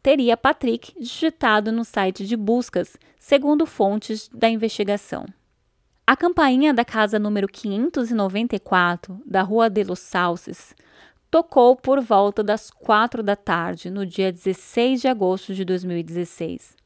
[0.00, 5.26] Teria Patrick digitado no site de buscas, segundo fontes da investigação.
[6.06, 10.72] A campainha da casa número 594, da Rua de los Sauces,
[11.28, 16.78] tocou por volta das quatro da tarde, no dia 16 de agosto de 2016.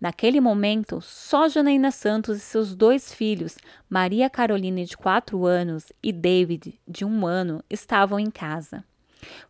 [0.00, 6.10] Naquele momento, só Janaína Santos e seus dois filhos, Maria Carolina, de 4 anos, e
[6.10, 8.82] David, de 1 ano, estavam em casa.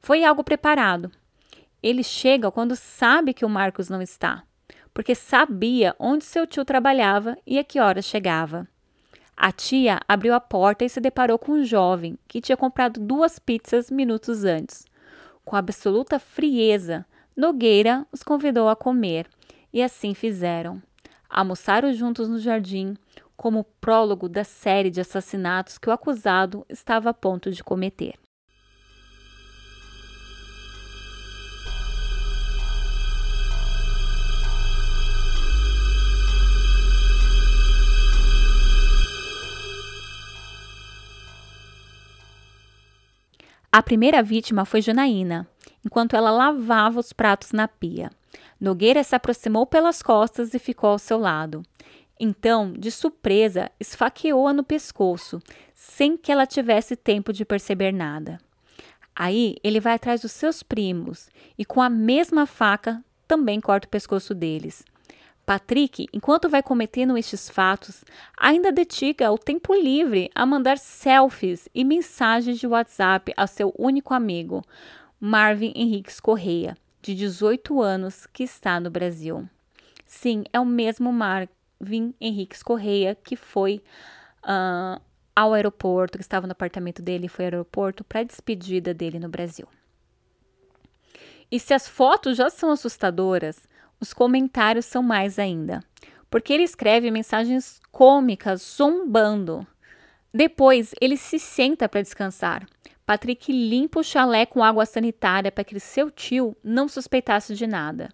[0.00, 1.12] Foi algo preparado.
[1.80, 4.42] Ele chega quando sabe que o Marcos não está,
[4.92, 8.66] porque sabia onde seu tio trabalhava e a que hora chegava.
[9.36, 13.38] A tia abriu a porta e se deparou com um jovem que tinha comprado duas
[13.38, 14.84] pizzas minutos antes.
[15.44, 19.26] Com absoluta frieza, Nogueira os convidou a comer
[19.72, 20.82] e assim fizeram.
[21.28, 22.96] Almoçaram juntos no jardim,
[23.36, 28.14] como prólogo da série de assassinatos que o acusado estava a ponto de cometer.
[43.72, 45.46] A primeira vítima foi Janaína,
[45.84, 48.10] enquanto ela lavava os pratos na pia.
[48.60, 51.62] Nogueira se aproximou pelas costas e ficou ao seu lado.
[52.18, 55.40] Então, de surpresa, esfaqueou-a no pescoço,
[55.74, 58.38] sem que ela tivesse tempo de perceber nada.
[59.16, 63.90] Aí ele vai atrás dos seus primos e, com a mesma faca, também corta o
[63.90, 64.84] pescoço deles.
[65.46, 68.04] Patrick, enquanto vai cometendo estes fatos,
[68.38, 74.14] ainda dedica o tempo livre a mandar selfies e mensagens de WhatsApp ao seu único
[74.14, 74.62] amigo,
[75.20, 79.46] Marvin Henriques Correia, de 18 anos, que está no Brasil.
[80.06, 83.82] Sim, é o mesmo Marvin Henriques Correia que foi
[84.42, 85.00] uh,
[85.36, 89.28] ao aeroporto, que estava no apartamento dele foi ao aeroporto para a despedida dele no
[89.28, 89.68] Brasil.
[91.50, 93.68] E se as fotos já são assustadoras,
[94.00, 95.82] os comentários são mais ainda,
[96.30, 99.66] porque ele escreve mensagens cômicas zombando.
[100.32, 102.66] Depois, ele se senta para descansar.
[103.04, 108.08] Patrick limpa o chalé com água sanitária para que seu tio não suspeitasse de nada.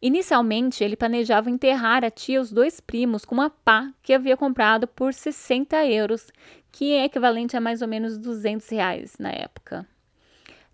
[0.00, 4.36] Inicialmente, ele planejava enterrar a tia e os dois primos com uma pá que havia
[4.36, 6.30] comprado por 60 euros,
[6.70, 9.84] que é equivalente a mais ou menos 200 reais na época.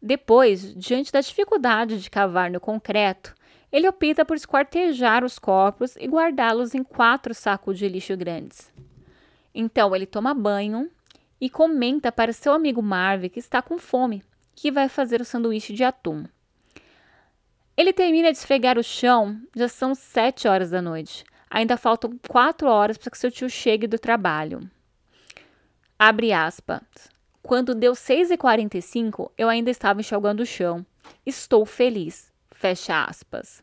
[0.03, 3.35] Depois, diante da dificuldade de cavar no concreto,
[3.72, 8.70] ele opta por esquartejar os corpos e guardá-los em quatro sacos de lixo grandes.
[9.55, 10.91] Então, ele toma banho,
[11.41, 14.23] e comenta para seu amigo Marvin que está com fome,
[14.55, 16.25] que vai fazer o sanduíche de atum.
[17.77, 21.25] Ele termina de esfregar o chão, já são sete horas da noite.
[21.51, 24.69] Ainda faltam quatro horas para que seu tio chegue do trabalho.
[25.99, 26.81] Abre aspas.
[27.43, 30.87] Quando deu 6h45, eu ainda estava enxugando o chão.
[31.27, 32.33] Estou feliz.
[32.53, 33.63] Fecha aspas.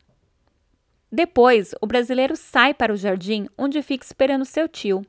[1.12, 5.04] Depois, o brasileiro sai para o jardim, onde fica esperando seu tio.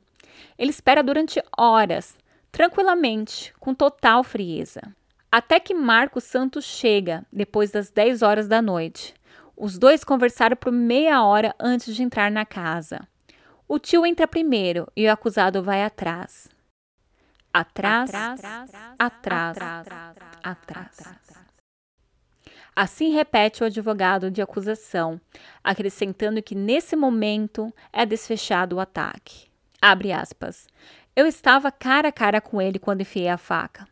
[0.58, 2.16] Ele espera durante horas,
[2.50, 4.82] tranquilamente, com total frieza.
[5.30, 9.14] Até que Marcos Santos chega, depois das 10 horas da noite.
[9.56, 13.06] Os dois conversaram por meia hora antes de entrar na casa.
[13.66, 16.48] O tio entra primeiro e o acusado vai atrás.
[17.52, 19.56] Atrás, atrás, atrás,
[20.42, 21.22] atrás.
[22.74, 25.20] Assim repete o advogado de acusação,
[25.62, 29.51] acrescentando que nesse momento é desfechado o ataque.
[29.84, 30.68] Abre aspas.
[31.16, 33.84] Eu estava cara a cara com ele quando enfiei a faca.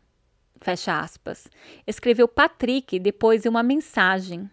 [0.61, 1.49] Fecha aspas.
[1.85, 4.49] Escreveu Patrick depois de uma mensagem.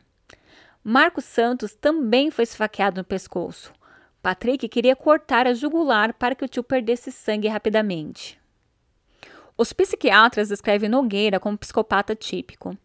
[0.83, 3.73] Marcos Santos também foi esfaqueado no pescoço.
[4.21, 8.37] Patrick queria cortar a jugular para que o tio perdesse sangue rapidamente.
[9.57, 12.77] Os psiquiatras descrevem Nogueira como psicopata típico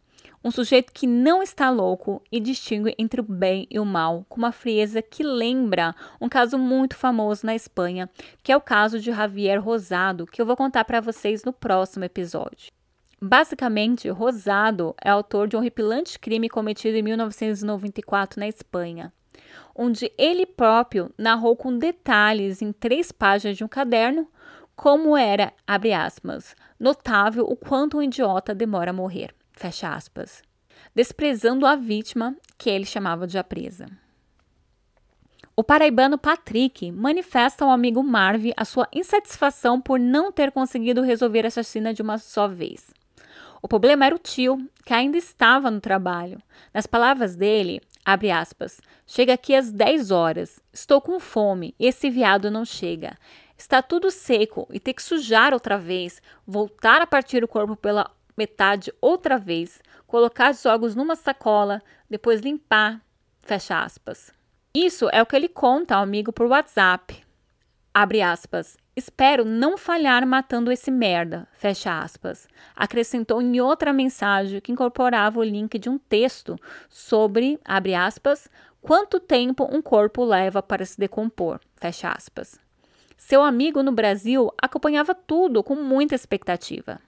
[0.43, 4.37] um sujeito que não está louco e distingue entre o bem e o mal, com
[4.37, 8.09] uma frieza que lembra um caso muito famoso na Espanha,
[8.43, 12.03] que é o caso de Javier Rosado, que eu vou contar para vocês no próximo
[12.03, 12.71] episódio.
[13.21, 19.13] Basicamente, Rosado é autor de um horripilante crime cometido em 1994 na Espanha,
[19.73, 24.27] onde ele próprio narrou com detalhes em três páginas de um caderno
[24.75, 30.41] como era, abre aspas, notável o quanto um idiota demora a morrer fecha aspas,
[30.93, 33.87] desprezando a vítima que ele chamava de a presa.
[35.55, 41.45] O paraibano Patrick manifesta ao amigo Marv a sua insatisfação por não ter conseguido resolver
[41.45, 42.91] a chacina de uma só vez.
[43.61, 46.41] O problema era o tio, que ainda estava no trabalho.
[46.73, 52.49] Nas palavras dele, abre aspas, chega aqui às 10 horas, estou com fome, esse viado
[52.49, 53.15] não chega.
[53.55, 58.09] Está tudo seco e ter que sujar outra vez, voltar a partir o corpo pela
[58.37, 63.01] metade outra vez, colocar os jogos numa sacola, depois limpar,
[63.39, 64.31] fecha aspas.
[64.73, 67.23] Isso é o que ele conta ao amigo por WhatsApp.
[67.93, 68.75] Abre aspas.
[68.95, 72.47] Espero não falhar matando esse merda, fecha aspas.
[72.75, 76.55] Acrescentou em outra mensagem que incorporava o link de um texto
[76.89, 78.49] sobre, abre aspas,
[78.81, 82.59] quanto tempo um corpo leva para se decompor, fecha aspas.
[83.17, 86.99] Seu amigo no Brasil acompanhava tudo com muita expectativa.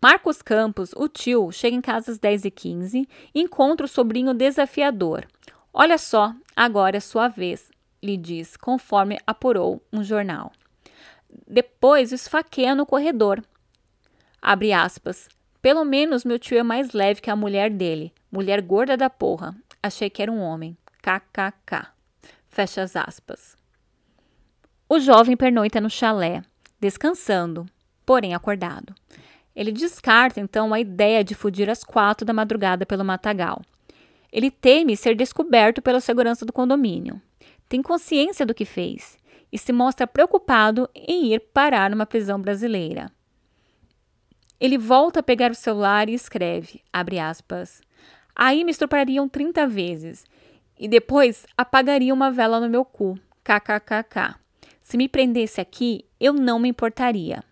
[0.00, 5.26] Marcos Campos, o tio, chega em casa às 10h15 e encontra o sobrinho desafiador.
[5.72, 7.68] Olha só, agora é sua vez,
[8.00, 10.52] lhe diz, conforme apurou um jornal.
[11.46, 13.42] Depois esfaqueia no corredor.
[14.40, 15.28] Abre aspas.
[15.60, 18.12] Pelo menos meu tio é mais leve que a mulher dele.
[18.30, 19.56] Mulher gorda da porra.
[19.82, 20.76] Achei que era um homem.
[21.02, 21.88] KKK.
[22.48, 23.56] Fecha as aspas.
[24.88, 26.42] O jovem pernoita no chalé,
[26.80, 27.66] descansando,
[28.06, 28.94] porém acordado.
[29.58, 33.60] Ele descarta então a ideia de fugir às quatro da madrugada pelo matagal.
[34.32, 37.20] Ele teme ser descoberto pela segurança do condomínio.
[37.68, 39.18] Tem consciência do que fez
[39.50, 43.10] e se mostra preocupado em ir parar numa prisão brasileira.
[44.60, 46.80] Ele volta a pegar o celular e escreve,
[47.20, 47.80] aspas,
[48.36, 50.24] aí me estuprariam 30 vezes
[50.78, 54.36] e depois apagariam uma vela no meu cu, kkkk.
[54.80, 57.42] Se me prendesse aqui, eu não me importaria.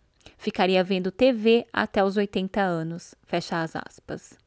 [0.47, 4.39] Ficaria vendo TV até os 80 anos, fecha as aspas.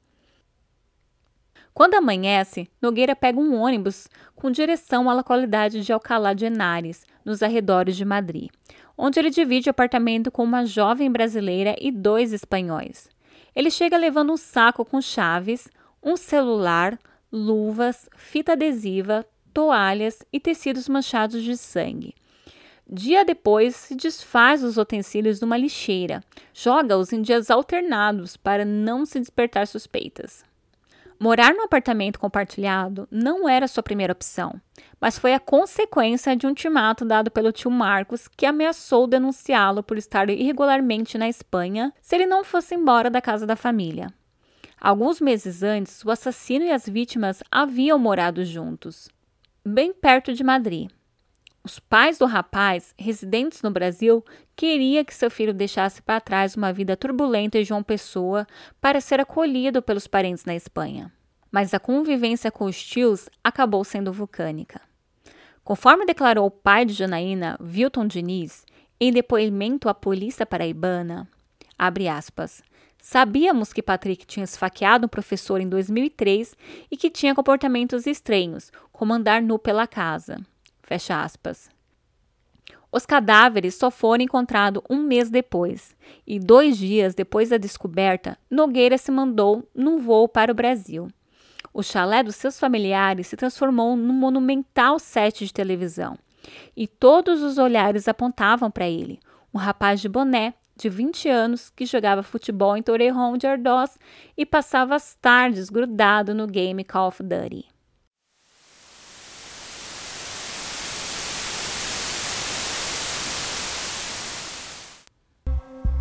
[1.73, 7.43] Quando amanhece, Nogueira pega um ônibus com direção à localidade de Alcalá de Henares, nos
[7.43, 8.49] arredores de Madrid,
[8.97, 13.09] onde ele divide apartamento com uma jovem brasileira e dois espanhóis.
[13.53, 15.67] Ele chega levando um saco com chaves,
[16.01, 16.97] um celular,
[17.29, 22.15] luvas, fita adesiva, toalhas e tecidos manchados de sangue.
[22.91, 29.19] Dia depois, se desfaz os utensílios numa lixeira, joga-os em dias alternados para não se
[29.19, 30.43] despertar suspeitas.
[31.19, 34.59] Morar num apartamento compartilhado não era sua primeira opção,
[34.99, 39.95] mas foi a consequência de um ultimato dado pelo tio Marcos, que ameaçou denunciá-lo por
[39.95, 44.11] estar irregularmente na Espanha se ele não fosse embora da casa da família.
[44.81, 49.09] Alguns meses antes, o assassino e as vítimas haviam morado juntos,
[49.63, 50.89] bem perto de Madrid.
[51.63, 54.23] Os pais do rapaz, residentes no Brasil,
[54.55, 58.47] queria que seu filho deixasse para trás uma vida turbulenta em João Pessoa
[58.79, 61.11] para ser acolhido pelos parentes na Espanha.
[61.51, 64.81] Mas a convivência com os tios acabou sendo vulcânica.
[65.63, 68.65] Conforme declarou o pai de Janaína, Wilton Diniz,
[68.99, 71.27] em depoimento à polícia paraibana,
[71.77, 72.63] aspas,
[73.01, 76.55] Sabíamos que Patrick tinha esfaqueado um professor em 2003
[76.91, 80.37] e que tinha comportamentos estranhos, como andar nu pela casa.
[80.89, 81.69] Fecha aspas.
[82.91, 88.97] Os cadáveres só foram encontrados um mês depois, e dois dias depois da descoberta, Nogueira
[88.97, 91.07] se mandou num voo para o Brasil.
[91.71, 96.17] O chalé dos seus familiares se transformou num monumental set de televisão,
[96.75, 99.19] e todos os olhares apontavam para ele,
[99.53, 103.99] um rapaz de boné, de 20 anos, que jogava futebol em Torrejon de Ardoz
[104.35, 107.67] e passava as tardes grudado no game Call of Duty.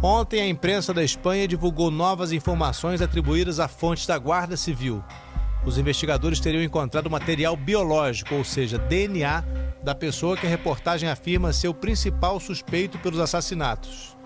[0.00, 5.02] Ontem, a imprensa da Espanha divulgou novas informações atribuídas a fontes da Guarda Civil.
[5.66, 9.42] Os investigadores teriam encontrado material biológico, ou seja, DNA,
[9.82, 14.16] da pessoa que a reportagem afirma ser o principal suspeito pelos assassinatos.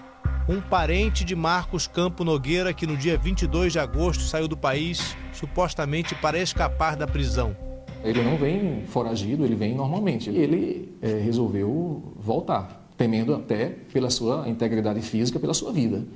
[0.47, 5.17] Um parente de Marcos Campo Nogueira, que no dia 22 de agosto saiu do país,
[5.33, 7.57] supostamente para escapar da prisão.
[8.05, 10.29] Ele não vem foragido, ele vem normalmente.
[10.29, 16.07] Ele é, resolveu voltar temendo até pela sua integridade física, pela sua vida.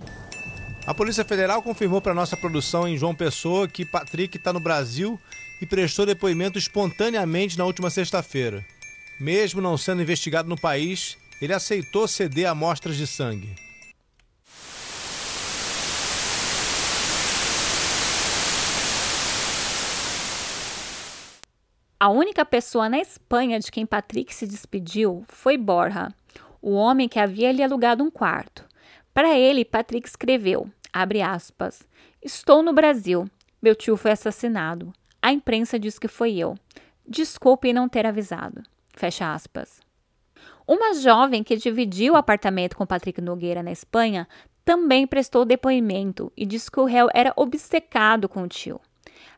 [0.87, 5.18] A Polícia Federal confirmou para nossa produção em João Pessoa que Patrick está no Brasil
[5.61, 8.64] e prestou depoimento espontaneamente na última sexta-feira.
[9.18, 13.53] Mesmo não sendo investigado no país, ele aceitou ceder amostras de sangue.
[21.99, 26.14] A única pessoa na Espanha de quem Patrick se despediu foi Borja,
[26.66, 28.64] o homem que havia lhe alugado um quarto.
[29.14, 31.86] Para ele, Patrick escreveu, aspas,
[32.20, 33.30] Estou no Brasil.
[33.62, 34.92] Meu tio foi assassinado.
[35.22, 36.56] A imprensa diz que foi eu.
[37.06, 38.64] Desculpe não ter avisado.
[38.96, 39.80] Fecha aspas.
[40.66, 44.26] Uma jovem que dividiu o apartamento com Patrick Nogueira na Espanha
[44.64, 48.80] também prestou depoimento e disse que o réu era obcecado com o tio.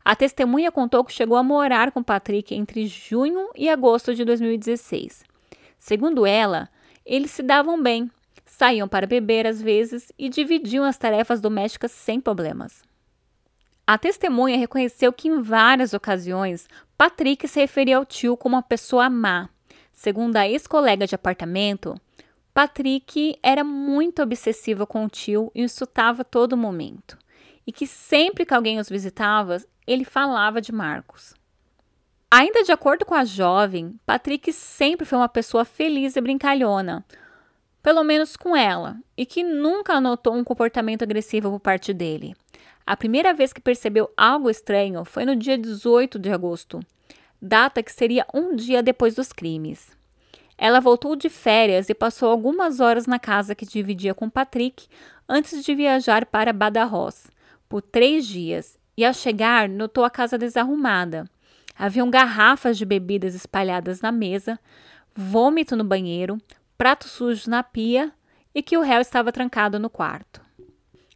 [0.03, 5.25] A testemunha contou que chegou a morar com Patrick entre junho e agosto de 2016.
[5.79, 6.71] Segundo ela,
[7.09, 8.11] eles se davam bem,
[8.45, 12.83] saíam para beber às vezes e dividiam as tarefas domésticas sem problemas.
[13.87, 19.09] A testemunha reconheceu que em várias ocasiões Patrick se referia ao tio como uma pessoa
[19.09, 19.49] má.
[19.91, 21.99] Segundo a ex-colega de apartamento,
[22.53, 27.17] Patrick era muito obsessivo com o tio e o insultava a todo momento.
[27.67, 31.38] E que sempre que alguém os visitava, ele falava de Marcos.
[32.31, 37.03] Ainda de acordo com a jovem, Patrick sempre foi uma pessoa feliz e brincalhona,
[37.83, 42.37] pelo menos com ela, e que nunca notou um comportamento agressivo por parte dele.
[42.87, 46.81] A primeira vez que percebeu algo estranho foi no dia 18 de agosto,
[47.41, 49.91] data que seria um dia depois dos crimes.
[50.59, 54.87] Ela voltou de férias e passou algumas horas na casa que dividia com Patrick
[55.27, 57.31] antes de viajar para Badajoz
[57.71, 61.25] por três dias e, ao chegar, notou a casa desarrumada.
[61.79, 64.59] Haviam garrafas de bebidas espalhadas na mesa,
[65.15, 66.37] vômito no banheiro,
[66.77, 68.13] pratos sujos na pia
[68.53, 70.41] e que o réu estava trancado no quarto.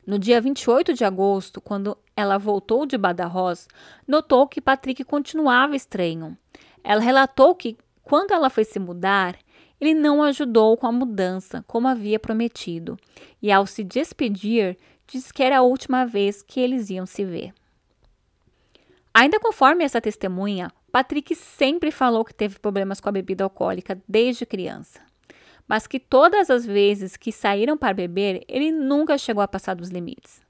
[0.07, 3.67] No dia 28 de agosto, quando ela voltou de Badajoz,
[4.07, 6.39] notou que Patrick continuava estranho.
[6.85, 9.37] Ela relatou que quando ela foi se mudar,
[9.81, 12.97] ele não ajudou com a mudança, como havia prometido,
[13.41, 17.53] e ao se despedir, disse que era a última vez que eles iam se ver.
[19.15, 24.47] Ainda conforme essa testemunha, Patrick sempre falou que teve problemas com a bebida alcoólica desde
[24.47, 25.01] criança,
[25.69, 29.91] mas que todas as vezes que saíram para beber, ele nunca chegou a passar dos
[29.91, 30.43] limites.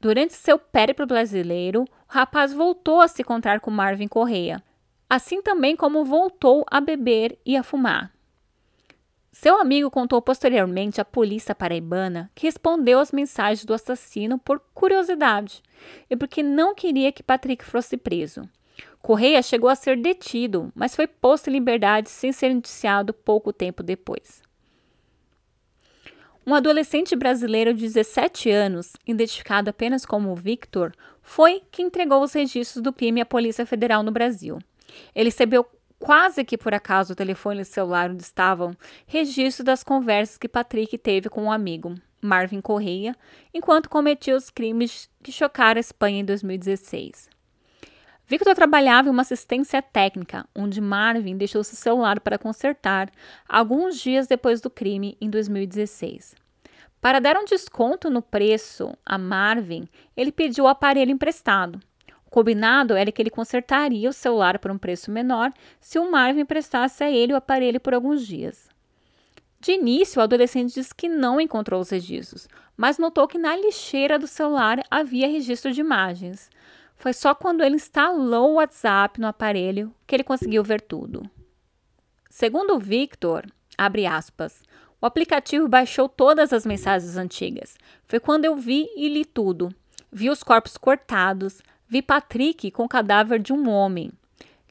[0.00, 4.62] Durante seu périplo brasileiro, o rapaz voltou a se encontrar com Marvin Correia,
[5.08, 8.15] assim também como voltou a beber e a fumar.
[9.38, 15.62] Seu amigo contou posteriormente à polícia paraibana que respondeu às mensagens do assassino por curiosidade
[16.08, 18.48] e porque não queria que Patrick fosse preso.
[19.02, 23.82] Correia chegou a ser detido, mas foi posto em liberdade sem ser indiciado pouco tempo
[23.82, 24.42] depois.
[26.46, 32.82] Um adolescente brasileiro de 17 anos, identificado apenas como Victor, foi quem entregou os registros
[32.82, 34.58] do crime à Polícia Federal no Brasil.
[35.14, 35.66] Ele recebeu
[35.98, 38.76] quase que por acaso o telefone celular onde estavam
[39.06, 43.14] registro das conversas que Patrick teve com um amigo, Marvin Correia,
[43.52, 47.30] enquanto cometia os crimes que chocaram a Espanha em 2016.
[48.28, 53.08] Victor trabalhava em uma assistência técnica, onde Marvin deixou seu celular para consertar
[53.48, 56.34] alguns dias depois do crime, em 2016.
[57.00, 61.78] Para dar um desconto no preço a Marvin, ele pediu o aparelho emprestado.
[62.30, 67.02] Combinado era que ele consertaria o celular por um preço menor se o Marvin emprestasse
[67.02, 68.68] a ele o aparelho por alguns dias.
[69.60, 72.46] De início, o adolescente disse que não encontrou os registros,
[72.76, 76.50] mas notou que na lixeira do celular havia registro de imagens.
[76.96, 81.28] Foi só quando ele instalou o WhatsApp no aparelho que ele conseguiu ver tudo.
[82.28, 83.46] Segundo o Victor,
[83.78, 84.62] aspas,
[85.00, 87.76] o aplicativo baixou todas as mensagens antigas.
[88.06, 89.74] Foi quando eu vi e li tudo.
[90.12, 94.10] Vi os corpos cortados, Vi Patrick com o cadáver de um homem.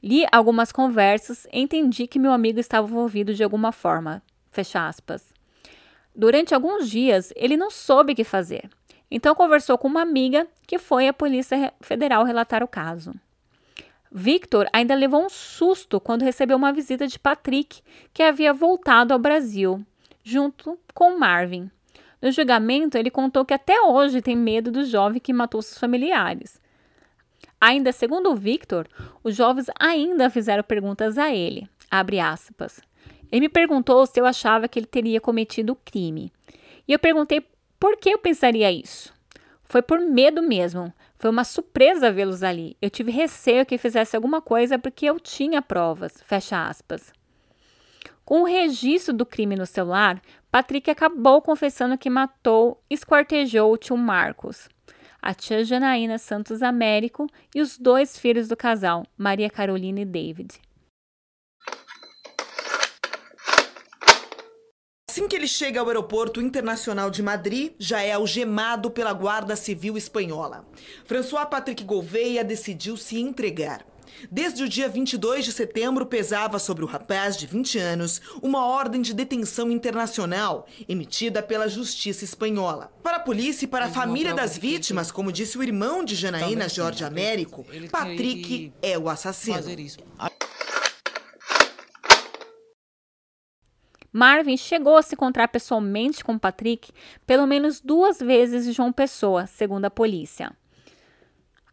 [0.02, 4.22] Li algumas conversas entendi que meu amigo estava envolvido de alguma forma.
[4.50, 5.34] Fecha aspas.
[6.14, 8.68] Durante alguns dias, ele não soube o que fazer.
[9.10, 13.14] Então conversou com uma amiga que foi à Polícia Federal relatar o caso.
[14.10, 17.82] Victor ainda levou um susto quando recebeu uma visita de Patrick,
[18.14, 19.84] que havia voltado ao Brasil,
[20.22, 21.70] junto com Marvin.
[22.20, 26.60] No julgamento, ele contou que até hoje tem medo do jovem que matou seus familiares.
[27.60, 28.86] Ainda segundo Victor,
[29.24, 31.68] os jovens ainda fizeram perguntas a ele.
[33.32, 36.32] Ele me perguntou se eu achava que ele teria cometido o crime.
[36.86, 37.44] E eu perguntei
[37.80, 39.12] por que eu pensaria isso.
[39.64, 40.92] Foi por medo mesmo.
[41.18, 42.76] Foi uma surpresa vê-los ali.
[42.80, 46.22] Eu tive receio que fizesse alguma coisa porque eu tinha provas.
[46.24, 47.12] Fecha aspas.
[48.24, 50.20] Com o registro do crime no celular,
[50.50, 54.68] Patrick acabou confessando que matou e esquartejou o tio Marcos
[55.26, 60.54] a tia Janaína Santos Américo e os dois filhos do casal, Maria Carolina e David.
[65.10, 69.96] Assim que ele chega ao aeroporto internacional de Madrid, já é algemado pela Guarda Civil
[69.96, 70.64] Espanhola.
[71.06, 73.84] François Patrick Gouveia decidiu se entregar.
[74.30, 79.00] Desde o dia 22 de setembro, pesava sobre o rapaz de 20 anos uma ordem
[79.00, 82.92] de detenção internacional emitida pela Justiça Espanhola.
[83.02, 86.68] Para a polícia e para a família das vítimas, como disse o irmão de Janaína,
[86.68, 89.62] Jorge Américo, Patrick é o assassino.
[94.12, 96.90] Marvin chegou a se encontrar pessoalmente com Patrick
[97.26, 100.56] pelo menos duas vezes em João Pessoa, segundo a polícia.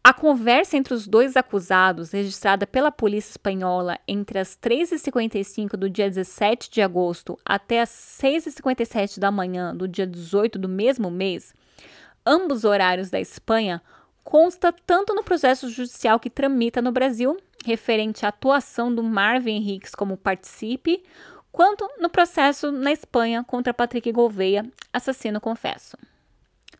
[0.06, 6.10] A conversa entre os dois acusados, registrada pela polícia espanhola entre as 3h55 do dia
[6.10, 7.90] 17 de agosto até as
[8.22, 11.56] 6h57 da manhã do dia 18 do mesmo mês,
[12.26, 13.82] ambos horários da Espanha,
[14.26, 19.96] consta tanto no processo judicial que tramita no Brasil, referente à atuação do Marvin Henriques
[19.96, 21.02] como participe,
[21.50, 25.98] quanto no processo na Espanha contra Patrick Gouveia, assassino confesso.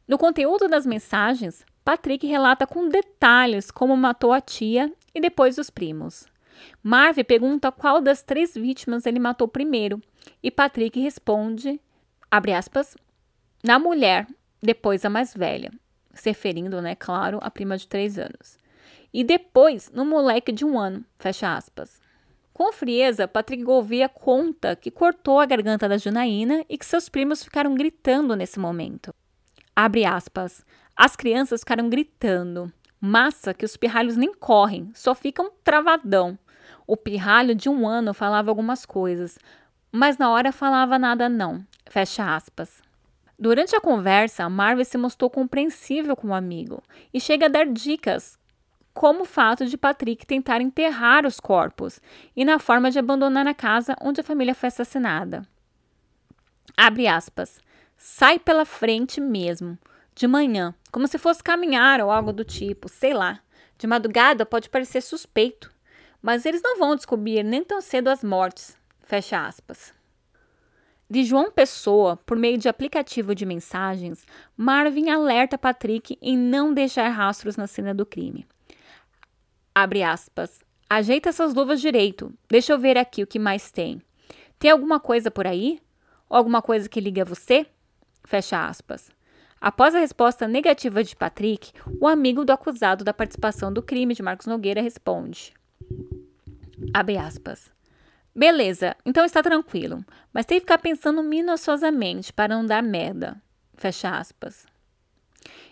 [0.06, 5.70] No conteúdo das mensagens, Patrick relata com detalhes como matou a tia e depois os
[5.70, 6.26] primos.
[6.82, 10.02] Marv pergunta qual das três vítimas ele matou primeiro
[10.42, 11.80] e Patrick responde,
[12.32, 12.96] aspas,
[13.64, 14.28] na mulher,
[14.62, 15.72] depois a mais velha,
[16.14, 18.58] se referindo, né, claro, à prima de três anos.
[19.14, 22.02] E depois no moleque de um ano, fecha aspas.
[22.54, 27.44] Com frieza, Patrick Gouveia conta que cortou a garganta da Janaína e que seus primos
[27.44, 29.14] ficaram gritando nesse momento.
[29.76, 30.64] Abre aspas.
[30.96, 32.72] As crianças ficaram gritando.
[33.00, 36.38] Massa que os pirralhos nem correm, só ficam travadão.
[36.88, 39.38] O pirralho de um ano falava algumas coisas,
[39.92, 41.66] mas na hora falava nada não.
[41.90, 42.82] Fecha aspas.
[43.38, 46.82] Durante a conversa, Marvel se mostrou compreensível com o amigo
[47.14, 48.38] e chega a dar dicas,
[48.94, 52.00] como o fato de Patrick tentar enterrar os corpos
[52.36, 55.46] e na forma de abandonar a casa onde a família foi assassinada.
[56.78, 57.60] Abre aspas.
[57.98, 59.78] Sai pela frente mesmo,
[60.16, 63.40] de manhã, como se fosse caminhar ou algo do tipo, sei lá.
[63.78, 65.72] De madrugada pode parecer suspeito,
[66.22, 68.78] mas eles não vão descobrir nem tão cedo as mortes.
[69.02, 69.94] Fecha aspas.
[71.10, 77.10] De João Pessoa, por meio de aplicativo de mensagens, Marvin alerta Patrick em não deixar
[77.10, 78.48] rastros na cena do crime.
[79.76, 80.62] Abre aspas.
[80.90, 82.34] Ajeita essas luvas direito.
[82.50, 84.02] Deixa eu ver aqui o que mais tem.
[84.58, 85.80] Tem alguma coisa por aí?
[86.30, 87.66] Alguma coisa que liga a você?
[88.24, 89.12] Fecha aspas.
[89.64, 94.22] Após a resposta negativa de Patrick, o amigo do acusado da participação do crime de
[94.22, 95.54] Marcos Nogueira responde:
[96.94, 97.72] Abre aspas.
[98.36, 100.04] Beleza, então está tranquilo,
[100.34, 103.42] mas tem que ficar pensando minuciosamente para não dar merda.
[103.76, 104.66] Fecha aspas.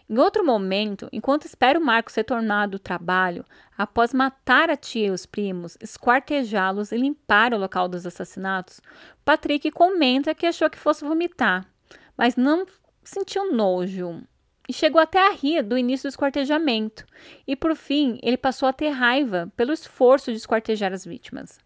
[0.09, 3.43] Em outro momento, enquanto espera o Marcos retornar do trabalho,
[3.77, 8.79] após matar a tia e os primos, esquartejá-los e limpar o local dos assassinatos,
[9.25, 11.67] Patrick comenta que achou que fosse vomitar,
[12.15, 12.65] mas não
[13.11, 14.23] sentiu nojo
[14.69, 17.05] e chegou até a rir do início do esquartejamento.
[17.45, 21.59] E por fim, ele passou a ter raiva pelo esforço de esquartejar as vítimas.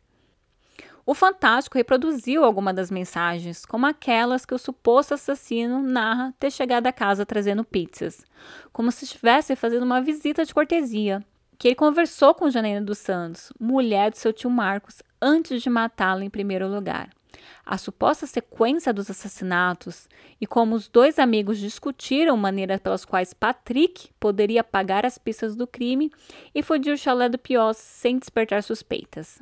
[1.05, 6.87] O Fantástico reproduziu algumas das mensagens, como aquelas que o suposto assassino narra ter chegado
[6.87, 8.25] à casa trazendo pizzas,
[8.73, 11.23] como se estivesse fazendo uma visita de cortesia.
[11.59, 16.25] Que ele conversou com Janaína dos Santos, mulher de seu tio Marcos, antes de matá-la
[16.25, 17.14] em primeiro lugar
[17.65, 20.07] a suposta sequência dos assassinatos
[20.39, 25.65] e como os dois amigos discutiram maneiras pelas quais Patrick poderia apagar as pistas do
[25.67, 26.11] crime
[26.53, 29.39] e fugir o chalé do Pios sem despertar suspeitas.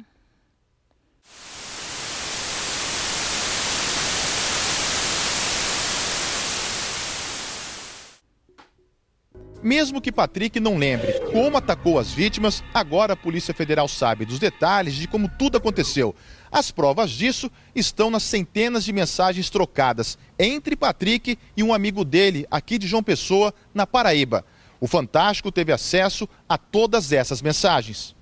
[9.63, 14.37] Mesmo que Patrick não lembre como atacou as vítimas, agora a Polícia Federal sabe dos
[14.37, 16.13] detalhes de como tudo aconteceu.
[16.51, 22.45] As provas disso estão nas centenas de mensagens trocadas entre Patrick e um amigo dele,
[22.51, 24.45] aqui de João Pessoa, na Paraíba.
[24.81, 28.13] O Fantástico teve acesso a todas essas mensagens.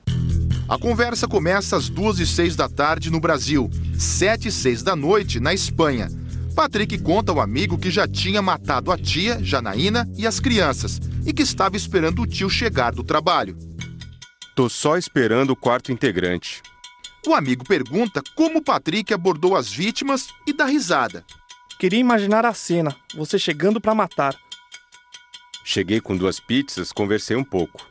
[0.70, 3.68] A conversa começa às duas e seis da tarde no Brasil,
[3.98, 6.08] sete e seis da noite na Espanha.
[6.56, 11.34] Patrick conta ao amigo que já tinha matado a tia, Janaína, e as crianças, e
[11.34, 13.58] que estava esperando o tio chegar do trabalho.
[14.56, 16.62] Tô só esperando o quarto integrante.
[17.26, 21.24] O amigo pergunta como Patrick abordou as vítimas e dá risada.
[21.80, 24.36] Queria imaginar a cena, você chegando para matar.
[25.64, 27.88] Cheguei com duas pizzas, conversei um pouco.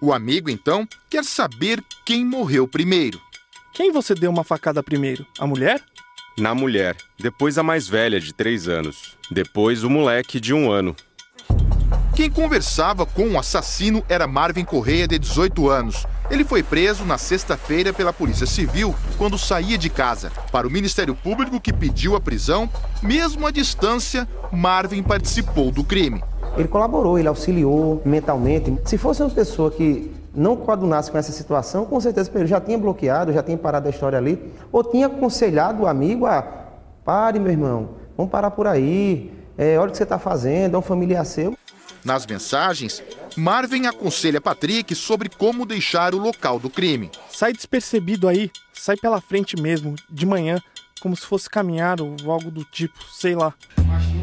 [0.00, 3.20] O amigo, então, quer saber quem morreu primeiro.
[3.72, 5.26] Quem você deu uma facada primeiro?
[5.38, 5.82] A mulher?
[6.38, 9.18] Na mulher, depois a mais velha, de três anos.
[9.30, 10.96] Depois o moleque, de um ano.
[12.14, 16.06] Quem conversava com o assassino era Marvin Correia, de 18 anos.
[16.30, 20.32] Ele foi preso na sexta-feira pela Polícia Civil quando saía de casa.
[20.50, 22.68] Para o Ministério Público, que pediu a prisão,
[23.02, 26.22] mesmo à distância, Marvin participou do crime.
[26.56, 28.74] Ele colaborou, ele auxiliou mentalmente.
[28.86, 32.78] Se fosse uma pessoa que não coadunasse com essa situação, com certeza ele já tinha
[32.78, 36.42] bloqueado, já tinha parado a história ali, ou tinha aconselhado o amigo a
[37.04, 40.78] pare, meu irmão, vamos parar por aí, é, olha o que você está fazendo, é
[40.78, 41.56] um familiar seu.
[42.04, 43.02] Nas mensagens,
[43.36, 47.10] Marvin aconselha Patrick sobre como deixar o local do crime.
[47.30, 50.60] Sai despercebido aí, sai pela frente mesmo, de manhã,
[51.02, 53.52] como se fosse caminhar ou algo do tipo, sei lá.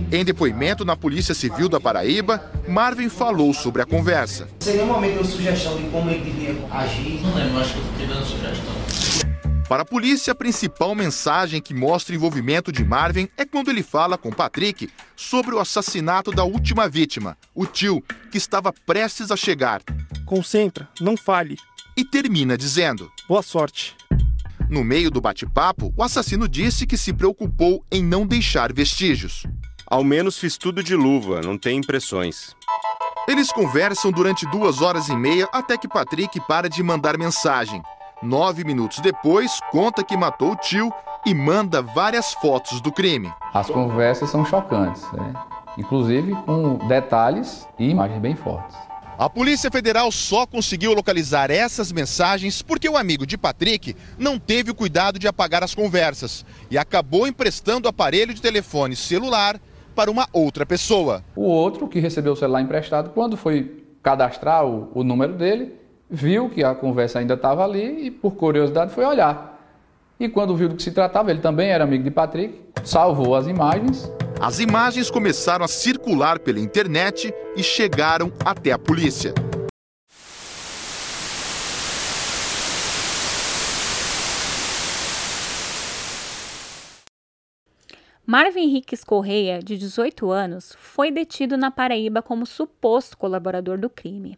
[0.10, 4.48] Em depoimento na Polícia Civil da Paraíba, Marvin falou sobre a conversa.
[4.62, 7.20] Você normalmente deu sugestão de como ele devia agir?
[7.22, 8.80] Não lembro, acho que eu fiquei dando sugestão.
[9.68, 13.84] Para a polícia, a principal mensagem que mostra o envolvimento de Marvin é quando ele
[13.84, 18.02] fala com Patrick sobre o assassinato da última vítima, o tio,
[18.32, 19.82] que estava prestes a chegar.
[20.26, 21.58] Concentra, não fale.
[21.96, 23.96] E termina dizendo: Boa sorte.
[24.70, 29.44] No meio do bate-papo, o assassino disse que se preocupou em não deixar vestígios.
[29.88, 32.56] Ao menos fiz tudo de luva, não tem impressões.
[33.28, 37.82] Eles conversam durante duas horas e meia até que Patrick para de mandar mensagem.
[38.22, 40.94] Nove minutos depois, conta que matou o tio
[41.26, 43.34] e manda várias fotos do crime.
[43.52, 45.34] As conversas são chocantes, né?
[45.80, 48.89] inclusive com detalhes e imagens bem fortes.
[49.20, 54.72] A Polícia Federal só conseguiu localizar essas mensagens porque o amigo de Patrick não teve
[54.72, 59.60] o cuidado de apagar as conversas e acabou emprestando o aparelho de telefone celular
[59.94, 61.22] para uma outra pessoa.
[61.36, 65.74] O outro, que recebeu o celular emprestado, quando foi cadastrar o, o número dele,
[66.10, 69.60] viu que a conversa ainda estava ali e, por curiosidade, foi olhar.
[70.18, 73.48] E quando viu do que se tratava, ele também era amigo de Patrick, salvou as
[73.48, 74.10] imagens
[74.42, 79.34] as imagens começaram a circular pela internet e chegaram até a polícia.
[88.26, 94.38] Marvin Henriques Correia, de 18 anos, foi detido na Paraíba como suposto colaborador do crime.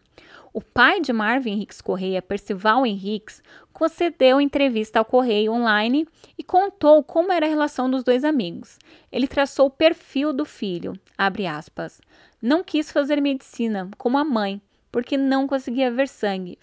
[0.54, 3.42] O pai de Marvin Henriques Correia, Percival Henriques,
[3.72, 6.06] concedeu entrevista ao Correio Online
[6.38, 8.78] e contou como era a relação dos dois amigos.
[9.10, 12.02] Ele traçou o perfil do filho, aspas,
[12.42, 16.60] Não quis fazer medicina, como a mãe, porque não conseguia ver sangue.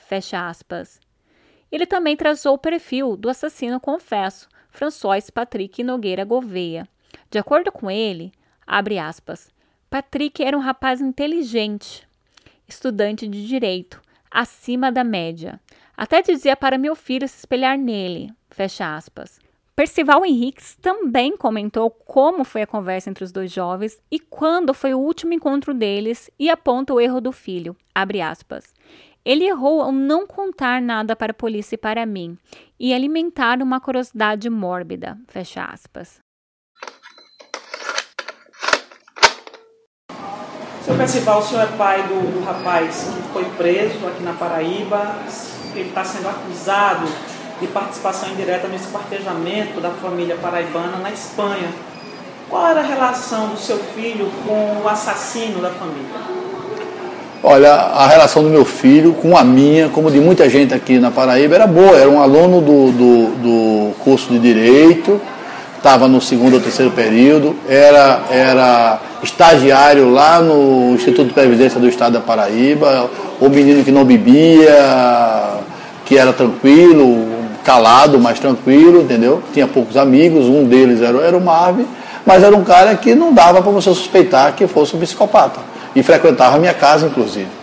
[1.72, 6.86] Ele também traçou o perfil do assassino confesso, François Patrick Nogueira Gouveia.
[7.30, 8.32] De acordo com ele,
[8.66, 9.51] aspas,
[9.89, 12.08] Patrick era um rapaz inteligente,
[12.69, 14.01] estudante de direito,
[14.31, 15.59] acima da média.
[15.97, 18.31] Até dizia para meu filho se espelhar nele.
[18.51, 19.41] Fecha aspas.
[19.75, 24.93] Percival Henriques também comentou como foi a conversa entre os dois jovens e quando foi
[24.93, 27.77] o último encontro deles e aponta o erro do filho.
[27.95, 28.75] Abre aspas.
[29.25, 32.37] Ele errou ao não contar nada para a polícia e para mim
[32.79, 35.16] e alimentar uma curiosidade mórbida.
[35.29, 36.19] Fecha aspas.
[40.89, 45.16] Seu Percival, o senhor é pai do, do rapaz que foi preso aqui na Paraíba.
[45.74, 47.07] Ele está sendo acusado
[47.61, 51.68] de participação indireta no esquartejamento da família paraibana na Espanha.
[52.49, 56.09] Qual era a relação do seu filho com o assassino da família?
[57.43, 61.11] Olha, a relação do meu filho com a minha, como de muita gente aqui na
[61.11, 61.99] Paraíba, era boa.
[61.99, 65.20] Era um aluno do, do, do curso de Direito,
[65.79, 71.89] estava no segundo ou terceiro período, era, era estagiário lá no Instituto de Previdência do
[71.89, 73.09] Estado da Paraíba,
[73.41, 74.74] o menino que não bebia,
[76.05, 77.26] que era tranquilo,
[77.64, 79.43] calado, mas tranquilo, entendeu?
[79.53, 81.87] Tinha poucos amigos, um deles era, era o Marvin,
[82.26, 85.61] mas era um cara que não dava para você suspeitar que fosse um psicopata.
[85.95, 87.58] E frequentava a minha casa, inclusive.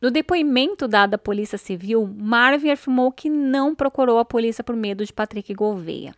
[0.00, 5.04] No depoimento dado à Polícia Civil, Marvin afirmou que não procurou a polícia por medo
[5.04, 6.14] de Patrick Gouveia.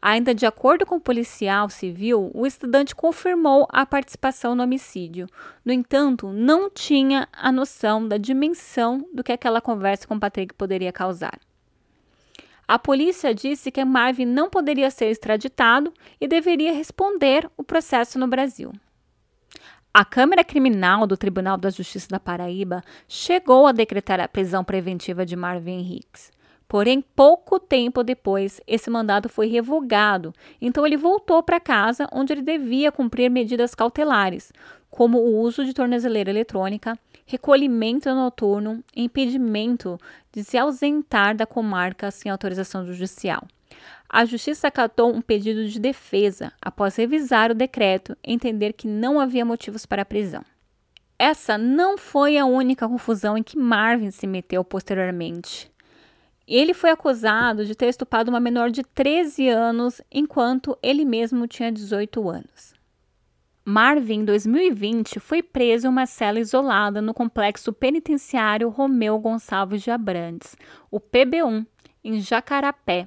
[0.00, 5.26] Ainda de acordo com o policial civil, o estudante confirmou a participação no homicídio.
[5.62, 10.90] No entanto, não tinha a noção da dimensão do que aquela conversa com Patrick poderia
[10.90, 11.38] causar.
[12.66, 18.28] A polícia disse que Marvin não poderia ser extraditado e deveria responder o processo no
[18.28, 18.72] Brasil.
[19.92, 25.26] A Câmara Criminal do Tribunal da Justiça da Paraíba chegou a decretar a prisão preventiva
[25.26, 26.30] de Marvin Hicks.
[26.68, 30.32] Porém, pouco tempo depois, esse mandado foi revogado,
[30.62, 34.52] então ele voltou para casa onde ele devia cumprir medidas cautelares,
[34.88, 39.98] como o uso de tornozeleira eletrônica, recolhimento noturno e impedimento
[40.32, 43.42] de se ausentar da comarca sem autorização judicial.
[44.12, 49.20] A Justiça acatou um pedido de defesa após revisar o decreto e entender que não
[49.20, 50.44] havia motivos para a prisão.
[51.16, 55.70] Essa não foi a única confusão em que Marvin se meteu posteriormente.
[56.44, 61.70] Ele foi acusado de ter estupado uma menor de 13 anos enquanto ele mesmo tinha
[61.70, 62.74] 18 anos.
[63.64, 69.92] Marvin, em 2020, foi preso em uma cela isolada no complexo penitenciário Romeu Gonçalves de
[69.92, 70.56] Abrantes,
[70.90, 71.64] o PB1,
[72.02, 73.06] em Jacarapé,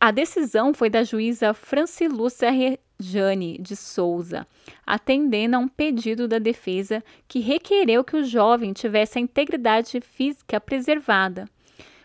[0.00, 4.46] a decisão foi da juíza Francilúcia Rejane de Souza,
[4.86, 10.58] atendendo a um pedido da defesa que requereu que o jovem tivesse a integridade física
[10.58, 11.46] preservada.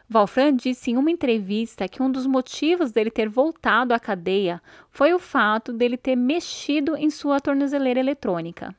[0.10, 5.14] Valfran disse em uma entrevista que um dos motivos dele ter voltado à cadeia foi
[5.14, 8.76] o fato dele ter mexido em sua tornozeleira eletrônica.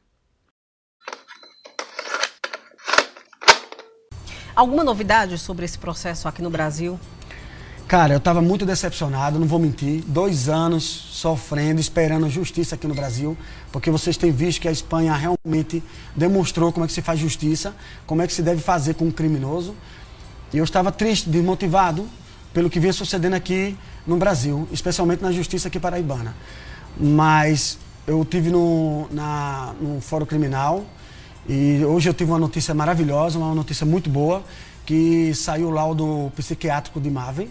[4.54, 7.00] Alguma novidade sobre esse processo aqui no Brasil?
[7.88, 10.02] Cara, eu estava muito decepcionado, não vou mentir.
[10.08, 13.38] Dois anos sofrendo, esperando justiça aqui no Brasil,
[13.70, 15.80] porque vocês têm visto que a Espanha realmente
[16.16, 17.72] demonstrou como é que se faz justiça,
[18.04, 19.72] como é que se deve fazer com um criminoso.
[20.52, 22.08] E eu estava triste, desmotivado
[22.52, 26.34] pelo que vinha sucedendo aqui no Brasil, especialmente na justiça aqui paraibana.
[26.98, 30.84] Mas eu tive no, na, no Fórum Criminal
[31.48, 34.42] e hoje eu tive uma notícia maravilhosa, uma notícia muito boa,
[34.84, 37.48] que saiu o laudo psiquiátrico de Marvin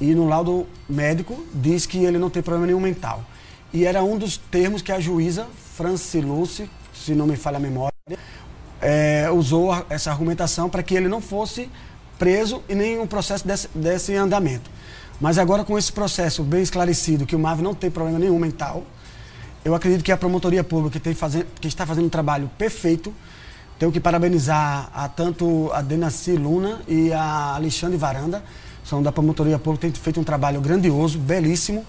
[0.00, 3.24] e no laudo médico diz que ele não tem problema nenhum mental.
[3.72, 7.92] E era um dos termos que a juíza Franciluce, se não me falha a memória,
[8.80, 11.68] é, usou essa argumentação para que ele não fosse
[12.18, 14.70] preso e nem um processo desse, desse andamento.
[15.20, 18.84] Mas agora com esse processo bem esclarecido, que o MAV não tem problema nenhum mental,
[19.64, 23.14] eu acredito que a promotoria pública que, fazendo, que está fazendo um trabalho perfeito,
[23.78, 28.42] tenho que parabenizar a tanto a Denaci Luna e a Alexandre Varanda,
[28.84, 31.84] são da promotoria pública, têm feito um trabalho grandioso, belíssimo,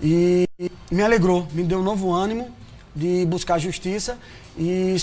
[0.00, 0.48] e
[0.90, 2.48] me alegrou, me deu um novo ânimo
[2.94, 4.18] de buscar justiça
[4.56, 4.96] e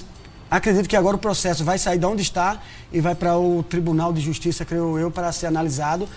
[0.50, 4.12] acredito que agora o processo vai sair de onde está e vai para o Tribunal
[4.12, 6.10] de Justiça, creio eu, para ser analisado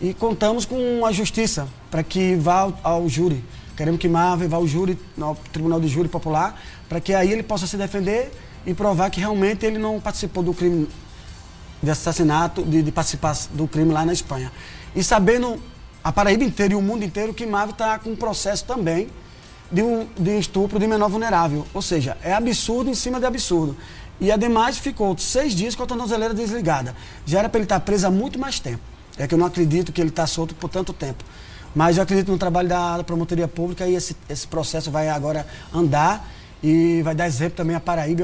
[0.00, 3.44] e contamos com a justiça para que vá ao, ao júri.
[3.76, 6.58] Queremos que Marvel vá ao júri, ao Tribunal de Júri Popular,
[6.88, 8.32] para que aí ele possa se defender
[8.66, 10.88] e provar que realmente ele não participou do crime
[11.82, 14.52] de assassinato, de, de participar do crime lá na Espanha.
[14.94, 15.60] E sabendo
[16.02, 19.08] a Paraíba inteira e o mundo inteiro que Marvel está com um processo também
[19.70, 21.66] de, um, de estupro de menor vulnerável.
[21.72, 23.76] Ou seja, é absurdo em cima de absurdo.
[24.20, 26.94] E ademais ficou seis dias com a tornozeleira desligada.
[27.24, 28.82] Já era para ele estar preso há muito mais tempo.
[29.16, 31.24] É que eu não acredito que ele está solto por tanto tempo.
[31.74, 35.46] Mas eu acredito no trabalho da, da promotoria pública e esse, esse processo vai agora
[35.72, 36.28] andar
[36.62, 38.22] e vai dar exemplo também a Paraíba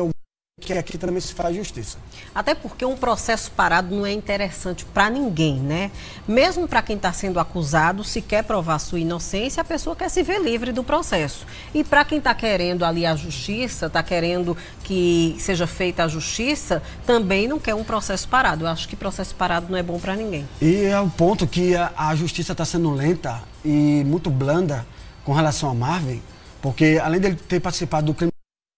[0.58, 1.98] que aqui também se faz justiça.
[2.34, 5.90] Até porque um processo parado não é interessante para ninguém, né?
[6.26, 10.22] Mesmo para quem está sendo acusado, se quer provar sua inocência, a pessoa quer se
[10.22, 11.46] ver livre do processo.
[11.74, 16.82] E para quem está querendo ali a justiça, está querendo que seja feita a justiça,
[17.06, 18.64] também não quer um processo parado.
[18.64, 20.48] Eu acho que processo parado não é bom para ninguém.
[20.62, 24.86] E é o ponto que a, a justiça está sendo lenta e muito blanda
[25.22, 26.22] com relação a Marvin,
[26.62, 28.35] porque além dele ter participado do crime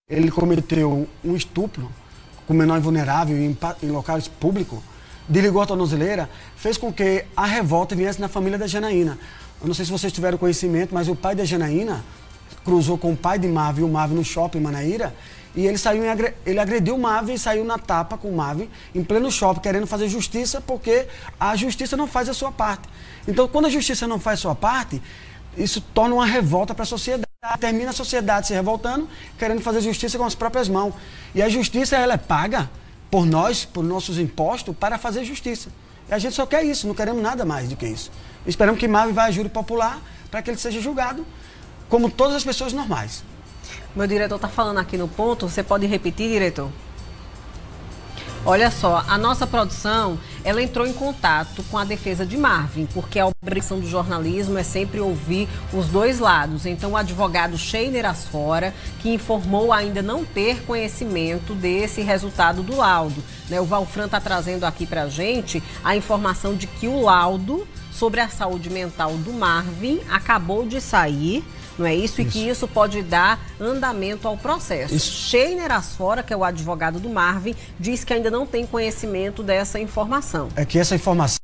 [0.09, 1.91] ele cometeu um estupro
[2.47, 4.79] com menor vulnerável em, em locais públicos,
[5.29, 9.19] desligou a tornozeleira, fez com que a revolta viesse na família da Janaína.
[9.61, 12.03] Eu não sei se vocês tiveram conhecimento, mas o pai da Janaína
[12.65, 15.15] cruzou com o pai de Marvin, o Marvin no shopping Manaíra,
[15.55, 16.09] e ele saiu em,
[16.47, 19.87] ele agrediu o Marvin e saiu na tapa com o Marvin em pleno shopping, querendo
[19.87, 21.07] fazer justiça, porque
[21.39, 22.89] a justiça não faz a sua parte.
[23.27, 25.03] Então, quando a justiça não faz a sua parte,
[25.59, 27.29] isso torna uma revolta para a sociedade.
[27.61, 30.95] Termina a sociedade se revoltando, querendo fazer justiça com as próprias mãos.
[31.35, 32.71] E a justiça ela é paga
[33.11, 35.71] por nós, por nossos impostos, para fazer justiça.
[36.09, 38.11] E a gente só quer isso, não queremos nada mais do que isso.
[38.47, 40.01] Esperamos que Marvin vá a júri popular
[40.31, 41.27] para que ele seja julgado
[41.89, 43.25] como todas as pessoas normais.
[43.95, 46.71] Meu diretor está falando aqui no ponto, você pode repetir, diretor?
[48.45, 53.18] Olha só, a nossa produção, ela entrou em contato com a defesa de Marvin, porque
[53.18, 56.64] a obrigação do jornalismo é sempre ouvir os dois lados.
[56.64, 63.22] Então, o advogado Sheiner Asfora, que informou ainda não ter conhecimento desse resultado do laudo.
[63.51, 63.61] Né?
[63.61, 68.20] O Valfran está trazendo aqui para a gente a informação de que o laudo sobre
[68.20, 71.45] a saúde mental do Marvin acabou de sair
[71.79, 72.20] não é isso?
[72.20, 72.22] isso?
[72.22, 74.95] E que isso pode dar andamento ao processo.
[74.95, 75.11] Isso.
[75.29, 79.79] Sheiner Asfora, que é o advogado do Marvin, diz que ainda não tem conhecimento dessa
[79.79, 80.49] informação.
[80.57, 81.39] É que essa informação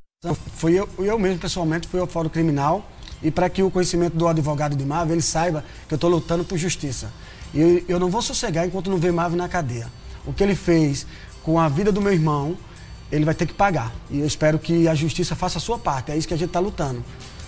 [0.56, 2.88] foi eu, eu mesmo pessoalmente fui ao Fórum Criminal
[3.22, 6.44] e para que o conhecimento do advogado de Marvin ele saiba que eu estou lutando
[6.44, 7.12] por justiça.
[7.52, 9.86] E eu, eu não vou sossegar enquanto não ver Marvin na cadeia.
[10.26, 11.06] O que ele fez
[11.42, 12.56] com a vida do meu irmão,
[13.12, 13.92] ele vai ter que pagar.
[14.10, 16.10] E eu espero que a justiça faça a sua parte.
[16.10, 17.04] É isso que a gente está lutando.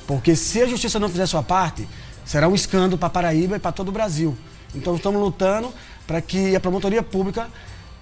[0.06, 1.88] Porque se a justiça não fizer a sua parte,
[2.26, 4.36] será um escândalo para Paraíba e para todo o Brasil.
[4.74, 5.72] Então estamos lutando
[6.06, 7.48] para que a promotoria pública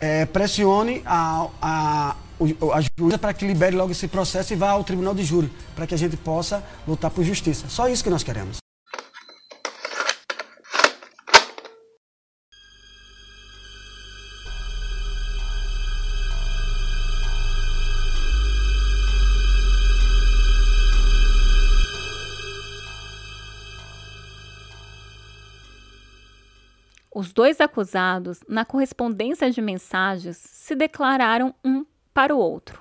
[0.01, 4.83] é, pressione a, a, a juíza para que libere logo esse processo e vá ao
[4.83, 7.67] tribunal de júri, para que a gente possa lutar por justiça.
[7.69, 8.64] Só isso que nós queremos.
[27.15, 32.81] Os dois acusados, na correspondência de mensagens, se declararam um para o outro.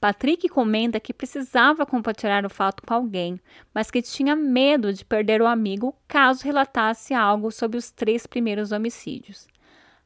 [0.00, 3.38] Patrick comenta que precisava compartilhar o fato com alguém,
[3.72, 8.72] mas que tinha medo de perder o amigo caso relatasse algo sobre os três primeiros
[8.72, 9.46] homicídios.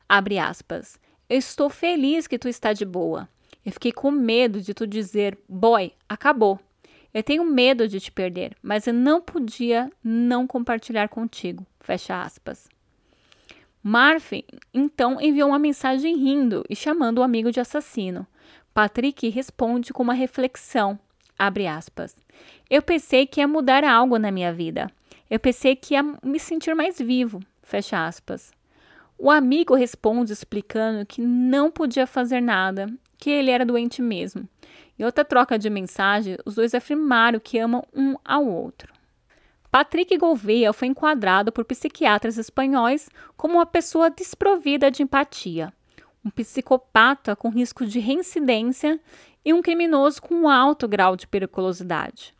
[0.06, 1.00] Abre aspas.
[1.26, 3.26] Eu estou feliz que tu está de boa.
[3.64, 6.60] Eu fiquei com medo de tu dizer, boy, acabou.
[7.14, 11.66] Eu tenho medo de te perder, mas eu não podia não compartilhar contigo.
[11.80, 12.73] Fecha aspas.
[13.86, 14.43] Marvin
[14.73, 18.27] então enviou uma mensagem rindo e chamando o amigo de assassino.
[18.73, 20.98] Patrick responde com uma reflexão,
[21.39, 22.16] aspas.
[22.70, 24.90] Eu pensei que ia mudar algo na minha vida.
[25.28, 28.52] Eu pensei que ia me sentir mais vivo, fecha aspas.
[29.19, 32.86] O amigo responde explicando que não podia fazer nada,
[33.19, 34.48] que ele era doente mesmo.
[34.98, 38.93] Em outra troca de mensagem, os dois afirmaram que amam um ao outro.
[39.74, 45.72] Patrick Gouveia foi enquadrado por psiquiatras espanhóis como uma pessoa desprovida de empatia,
[46.24, 49.01] um psicopata com risco de reincidência
[49.44, 52.32] e um criminoso com um alto grau de periculosidade.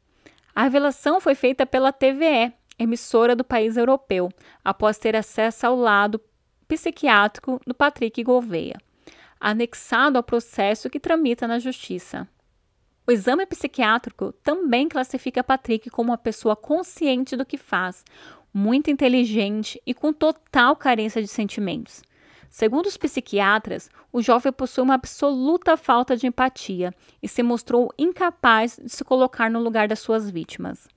[0.55, 4.31] A revelação foi feita pela TVE, emissora do país europeu,
[4.65, 6.21] após ter acesso ao lado
[6.69, 8.81] psiquiátrico do Patrick Gouveia,
[9.41, 12.29] anexado ao processo que tramita na justiça.
[13.07, 18.03] O exame psiquiátrico também classifica Patrick como uma pessoa consciente do que faz,
[18.53, 22.03] muito inteligente e com total carência de sentimentos.
[22.49, 28.81] Segundo os psiquiatras, o jovem possui uma absoluta falta de empatia e se mostrou incapaz
[28.83, 30.89] de se colocar no lugar das suas vítimas.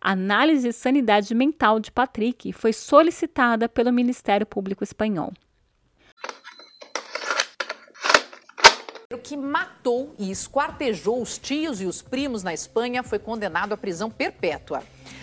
[0.00, 5.32] A análise de sanidade mental de Patrick foi solicitada pelo Ministério Público Espanhol.
[9.18, 14.10] Que matou e esquartejou os tios e os primos na Espanha foi condenado à prisão
[14.10, 14.82] perpétua.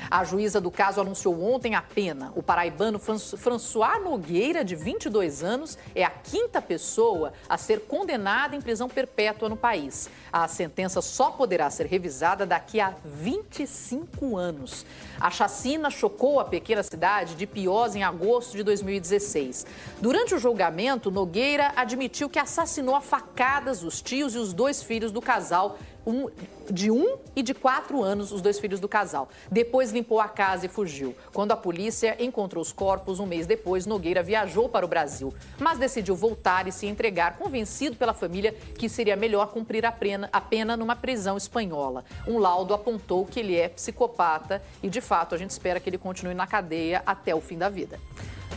[0.09, 2.31] A juíza do caso anunciou ontem a pena.
[2.35, 8.61] O paraibano François Nogueira, de 22 anos, é a quinta pessoa a ser condenada em
[8.61, 10.09] prisão perpétua no país.
[10.31, 14.85] A sentença só poderá ser revisada daqui a 25 anos.
[15.19, 19.65] A chacina chocou a pequena cidade de Piós em agosto de 2016.
[19.99, 25.11] Durante o julgamento, Nogueira admitiu que assassinou a facadas os tios e os dois filhos
[25.11, 26.29] do casal um,
[26.69, 29.29] de um e de quatro anos, os dois filhos do casal.
[29.51, 31.15] Depois limpou a casa e fugiu.
[31.33, 35.77] Quando a polícia encontrou os corpos um mês depois, Nogueira viajou para o Brasil, mas
[35.77, 40.41] decidiu voltar e se entregar, convencido pela família que seria melhor cumprir a pena, a
[40.41, 42.03] pena numa prisão espanhola.
[42.27, 45.97] Um laudo apontou que ele é psicopata e, de fato, a gente espera que ele
[45.97, 47.99] continue na cadeia até o fim da vida.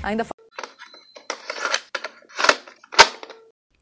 [0.02, 0.24] Ainda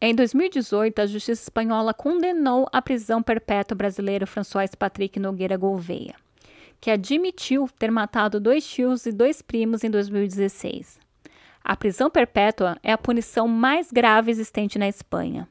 [0.05, 6.17] Em 2018, a justiça espanhola condenou a prisão perpétua brasileiro François Patrick Nogueira Gouveia,
[6.81, 10.99] que admitiu ter matado dois tios e dois primos em 2016.
[11.63, 15.49] A prisão perpétua é a punição mais grave existente na Espanha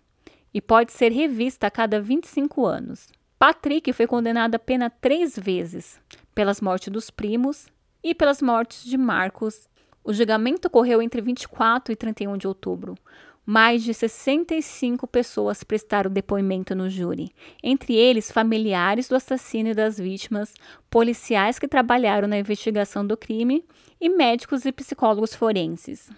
[0.53, 3.07] e pode ser revista a cada 25 anos.
[3.39, 5.97] Patrick foi condenado a pena três vezes,
[6.35, 7.67] pelas mortes dos primos
[8.03, 9.69] e pelas mortes de Marcos.
[10.03, 12.97] O julgamento ocorreu entre 24 e 31 de outubro
[13.45, 17.31] mais de 65 pessoas prestaram depoimento no júri,
[17.63, 20.53] entre eles familiares do assassino e das vítimas,
[20.89, 23.65] policiais que trabalharam na investigação do crime
[23.99, 26.09] e médicos e psicólogos forenses.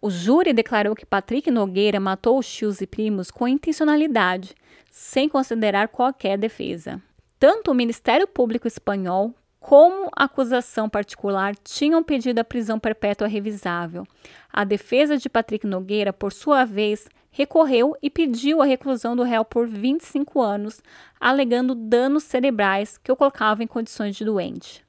[0.00, 4.54] O júri declarou que Patrick Nogueira matou os tios e primos com intencionalidade,
[4.90, 7.02] sem considerar qualquer defesa.
[7.38, 9.34] Tanto o Ministério Público Espanhol
[9.66, 14.06] como acusação particular tinham pedido a prisão perpétua revisável.
[14.52, 19.44] A defesa de Patrick Nogueira, por sua vez, recorreu e pediu a reclusão do réu
[19.44, 20.80] por 25 anos,
[21.18, 24.86] alegando danos cerebrais que o colocavam em condições de doente.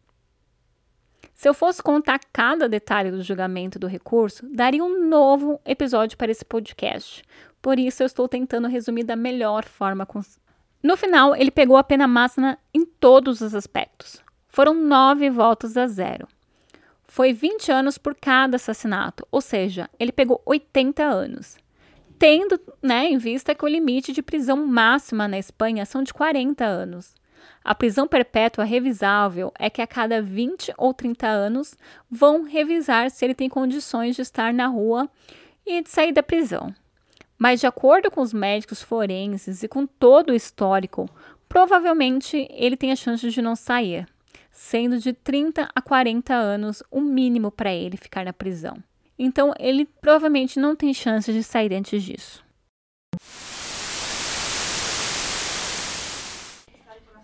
[1.33, 6.29] Se eu fosse contar cada detalhe do julgamento do recurso, daria um novo episódio para
[6.29, 7.23] esse podcast.
[7.63, 10.07] Por isso, eu estou tentando resumir da melhor forma.
[10.83, 14.26] No final, ele pegou a pena máxima em todos os aspectos
[14.57, 16.27] foram nove votos a zero.
[17.03, 21.57] Foi 20 anos por cada assassinato, ou seja, ele pegou 80 anos.
[22.17, 26.65] Tendo né, em vista que o limite de prisão máxima na Espanha são de 40
[26.65, 27.13] anos.
[27.63, 31.75] A prisão perpétua revisável é que a cada 20 ou 30 anos
[32.09, 35.07] vão revisar se ele tem condições de estar na rua
[35.67, 36.73] e de sair da prisão.
[37.38, 41.07] Mas, de acordo com os médicos forenses e com todo o histórico,
[41.47, 44.07] provavelmente ele tem a chance de não sair
[44.57, 48.84] sendo de 30 a 40 anos o mínimo para ele ficar na prisão.
[49.17, 52.43] Então, ele provavelmente não tem chance de sair antes disso.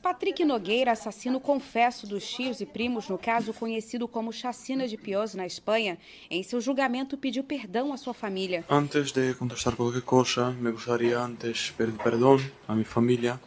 [0.01, 5.33] Patrick Nogueira, assassino confesso dos tios e primos no caso conhecido como Chacina de Pios
[5.33, 5.97] na Espanha,
[6.29, 8.63] em seu julgamento pediu perdão à sua família.
[8.69, 12.37] Antes de contestar qualquer coisa, me gostaria antes pedir perdão
[12.67, 13.41] à minha família,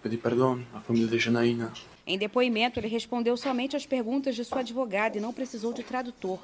[0.00, 1.72] pedir perdão à família de Janaína,
[2.06, 6.38] em depoimento, ele respondeu somente às perguntas de sua advogada e não precisou de tradutor.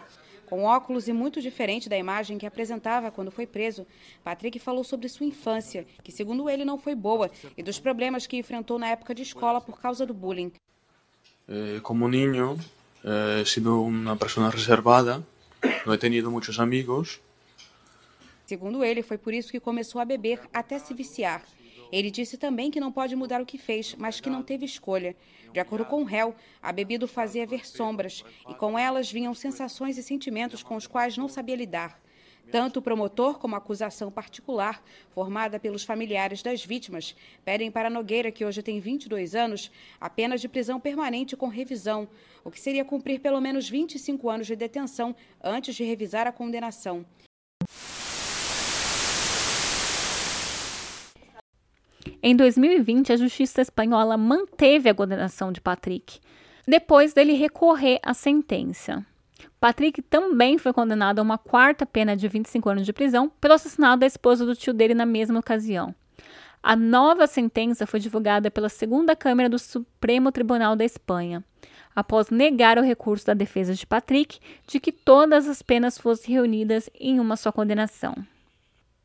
[0.46, 3.86] Com óculos e muito diferente da imagem que apresentava quando foi preso,
[4.24, 8.36] Patrick falou sobre sua infância, que segundo ele não foi boa, e dos problemas que
[8.36, 10.52] enfrentou na época de escola por causa do bullying.
[11.48, 12.58] Eh, como niño,
[13.04, 15.24] eh, he sido uma pessoa reservada,
[15.86, 17.20] não he tenido muitos amigos.
[18.44, 21.42] Segundo ele, foi por isso que começou a beber até se viciar.
[21.92, 25.14] Ele disse também que não pode mudar o que fez, mas que não teve escolha.
[25.52, 29.34] De acordo com o réu, a bebida o fazia ver sombras e com elas vinham
[29.34, 32.00] sensações e sentimentos com os quais não sabia lidar.
[32.50, 37.14] Tanto o promotor como a acusação particular, formada pelos familiares das vítimas,
[37.44, 39.70] pedem para Nogueira, que hoje tem 22 anos,
[40.00, 42.08] apenas de prisão permanente com revisão,
[42.42, 47.06] o que seria cumprir pelo menos 25 anos de detenção antes de revisar a condenação.
[52.22, 56.20] Em 2020, a justiça espanhola manteve a condenação de Patrick,
[56.66, 59.04] depois dele recorrer à sentença.
[59.60, 64.00] Patrick também foi condenado a uma quarta pena de 25 anos de prisão pelo assassinato
[64.00, 65.94] da esposa do tio dele na mesma ocasião.
[66.62, 71.44] A nova sentença foi divulgada pela segunda Câmara do Supremo Tribunal da Espanha,
[71.94, 76.88] após negar o recurso da defesa de Patrick de que todas as penas fossem reunidas
[76.98, 78.14] em uma só condenação.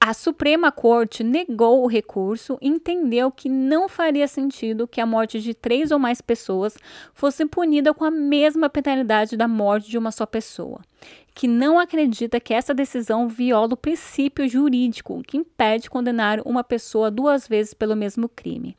[0.08, 5.42] A Suprema Corte negou o recurso e entendeu que não faria sentido que a morte
[5.42, 6.78] de três ou mais pessoas
[7.14, 10.80] fosse punida com a mesma penalidade da morte de uma só pessoa,
[11.36, 17.12] que não acredita que essa decisão viola o princípio jurídico que impede condenar uma pessoa
[17.12, 18.78] duas vezes pelo mesmo crime,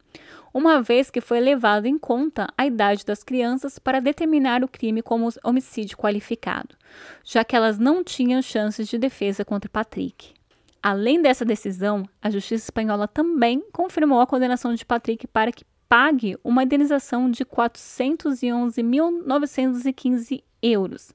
[0.55, 5.03] uma vez que foi levado em conta a idade das crianças para determinar o crime
[5.03, 6.75] como homicídio qualificado,
[7.23, 10.38] já que elas não tinham chances de defesa contra Patrick.
[10.83, 16.37] Além dessa decisão, a Justiça Espanhola também confirmou a condenação de Patrick para que pague
[16.45, 21.13] uma indenização de 411.915 euros,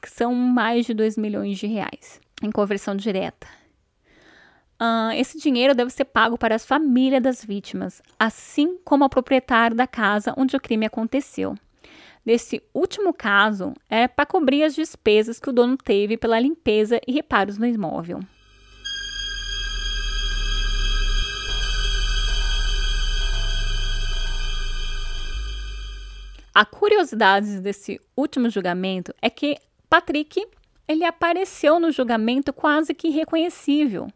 [0.00, 3.46] que são mais de 2 milhões de reais, em conversão direta.
[4.80, 9.76] Uh, esse dinheiro deve ser pago para as famílias das vítimas, assim como ao proprietário
[9.76, 11.54] da casa onde o crime aconteceu.
[12.24, 17.12] Nesse último caso, é para cobrir as despesas que o dono teve pela limpeza e
[17.12, 18.20] reparos no imóvel.
[26.54, 29.56] A curiosidade desse último julgamento é que
[29.88, 30.46] Patrick
[30.86, 34.08] ele apareceu no julgamento quase que irreconhecível.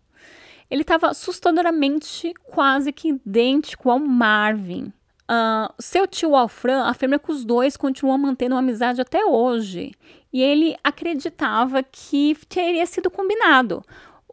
[0.71, 4.93] Ele estava assustadoramente quase que idêntico ao Marvin.
[5.29, 9.93] Uh, seu tio Alfran afirma que os dois continuam mantendo uma amizade até hoje.
[10.33, 13.83] E ele acreditava que teria sido combinado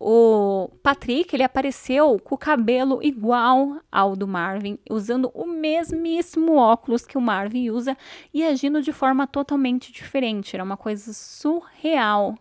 [0.05, 7.05] o Patrick ele apareceu com o cabelo igual ao do Marvin, usando o mesmíssimo óculos
[7.05, 7.97] que o Marvin usa
[8.33, 10.57] e agindo de forma totalmente diferente.
[10.57, 12.35] Era uma coisa surreal.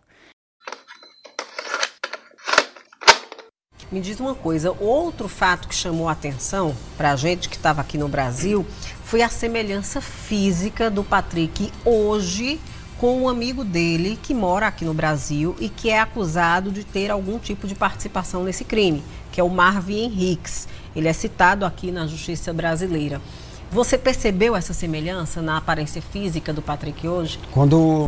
[3.89, 7.79] Me diz uma coisa, outro fato que chamou a atenção para a gente que estava
[7.79, 8.65] aqui no Brasil
[9.05, 12.59] foi a semelhança física do Patrick hoje
[13.03, 17.11] com um amigo dele que mora aqui no Brasil e que é acusado de ter
[17.11, 20.69] algum tipo de participação nesse crime, que é o Marvin Henriques.
[20.95, 23.21] Ele é citado aqui na justiça brasileira.
[23.69, 27.37] Você percebeu essa semelhança na aparência física do Patrick hoje?
[27.51, 28.05] Quando,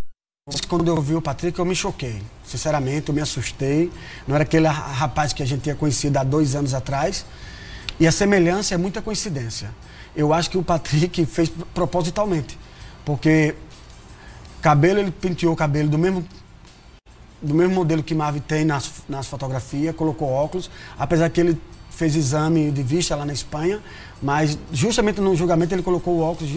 [0.66, 2.22] quando eu vi o Patrick, eu me choquei.
[2.42, 3.92] Sinceramente, eu me assustei.
[4.26, 7.26] Não era aquele rapaz que a gente tinha conhecido há dois anos atrás.
[8.00, 9.70] E a semelhança é muita coincidência.
[10.16, 12.58] Eu acho que o Patrick fez propositalmente.
[13.04, 13.54] Porque
[14.66, 16.26] Cabelo, ele penteou o cabelo do mesmo,
[17.40, 20.68] do mesmo modelo que Marvin tem nas, nas fotografias, colocou óculos,
[20.98, 21.56] apesar que ele
[21.88, 23.80] fez exame de vista lá na Espanha,
[24.20, 26.50] mas justamente no julgamento ele colocou o óculos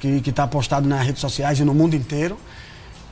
[0.00, 2.38] que está postado nas redes sociais e no mundo inteiro.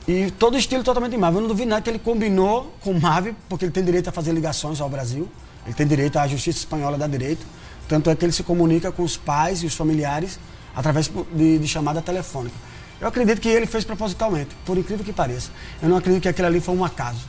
[0.07, 1.37] E todo o estilo totalmente Marvel.
[1.37, 4.31] Eu não duvido nada que ele combinou com Marvel, porque ele tem direito a fazer
[4.31, 5.29] ligações ao Brasil.
[5.67, 7.45] Ele tem direito, a justiça espanhola dá direito.
[7.87, 10.39] Tanto é que ele se comunica com os pais e os familiares
[10.75, 12.55] através de, de chamada telefônica.
[12.99, 15.51] Eu acredito que ele fez propositalmente, por incrível que pareça.
[15.81, 17.27] Eu não acredito que aquilo ali foi um acaso.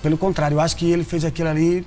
[0.00, 1.86] Pelo contrário, eu acho que ele fez aquilo ali.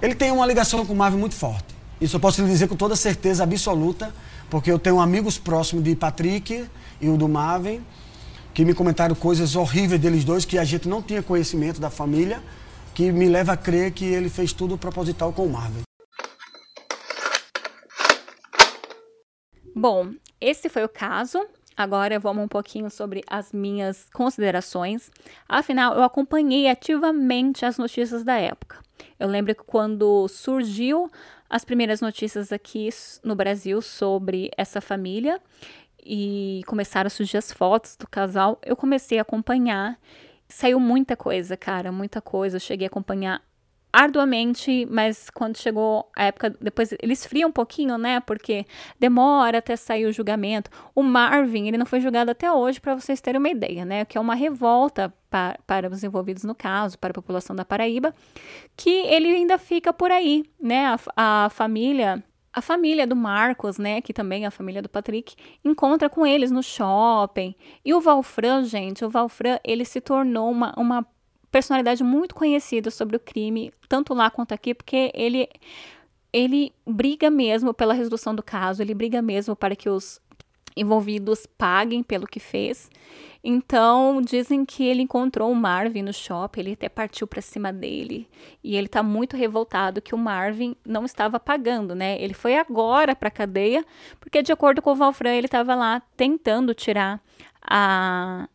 [0.00, 1.74] Ele tem uma ligação com o Marvin muito forte.
[2.00, 4.14] Isso eu posso lhe dizer com toda certeza absoluta,
[4.48, 6.68] porque eu tenho amigos próximos de Patrick
[7.00, 7.84] e o do Marvin,
[8.54, 12.42] que me comentaram coisas horríveis deles dois, que a gente não tinha conhecimento da família,
[12.94, 15.82] que me leva a crer que ele fez tudo proposital com o Marvin.
[19.74, 21.40] Bom, esse foi o caso.
[21.76, 25.10] Agora vamos um pouquinho sobre as minhas considerações.
[25.48, 28.78] Afinal, eu acompanhei ativamente as notícias da época.
[29.18, 31.10] Eu lembro que quando surgiu
[31.48, 32.88] as primeiras notícias aqui
[33.22, 35.40] no Brasil sobre essa família
[36.04, 39.98] e começaram a surgir as fotos do casal, eu comecei a acompanhar.
[40.48, 42.56] Saiu muita coisa, cara, muita coisa.
[42.56, 43.42] Eu cheguei a acompanhar
[43.92, 48.20] arduamente, mas quando chegou a época, depois ele esfria um pouquinho, né?
[48.20, 48.64] Porque
[48.98, 50.70] demora até sair o julgamento.
[50.94, 54.04] O Marvin, ele não foi julgado até hoje, para vocês terem uma ideia, né?
[54.04, 58.14] Que é uma revolta para, para os envolvidos no caso, para a população da Paraíba,
[58.76, 60.96] que ele ainda fica por aí, né?
[61.16, 65.34] A, a família a família do Marcos, né, que também é a família do Patrick,
[65.64, 67.54] encontra com eles no shopping.
[67.82, 71.06] E o Valfran, gente, o Valfran, ele se tornou uma, uma
[71.52, 75.48] personalidade muito conhecida sobre o crime, tanto lá quanto aqui, porque ele
[76.32, 80.18] ele briga mesmo pela resolução do caso, ele briga mesmo para que os
[80.74, 82.90] envolvidos paguem pelo que fez.
[83.44, 88.26] Então, dizem que ele encontrou o Marvin no shopping, ele até partiu para cima dele,
[88.64, 92.16] e ele tá muito revoltado que o Marvin não estava pagando, né?
[92.18, 93.84] Ele foi agora para cadeia,
[94.18, 97.20] porque de acordo com o Valfran, ele estava lá tentando tirar
[97.62, 98.48] a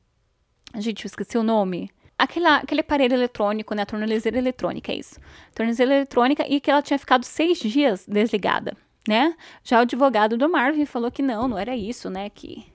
[0.76, 1.90] Gente, eu esqueci o nome.
[2.18, 3.84] Aquela, aquele aparelho eletrônico, né?
[3.84, 5.19] A tornozeleira eletrônica, é isso.
[5.53, 8.76] Tornozeleira eletrônica e que ela tinha ficado seis dias desligada,
[9.07, 9.35] né?
[9.64, 12.30] Já o advogado do Marvin falou que não, não era isso, né?
[12.30, 12.65] Que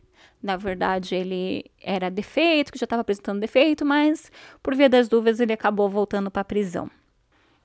[0.43, 4.31] na verdade ele era defeito, que já estava apresentando defeito, mas
[4.63, 6.91] por via das dúvidas ele acabou voltando para a prisão.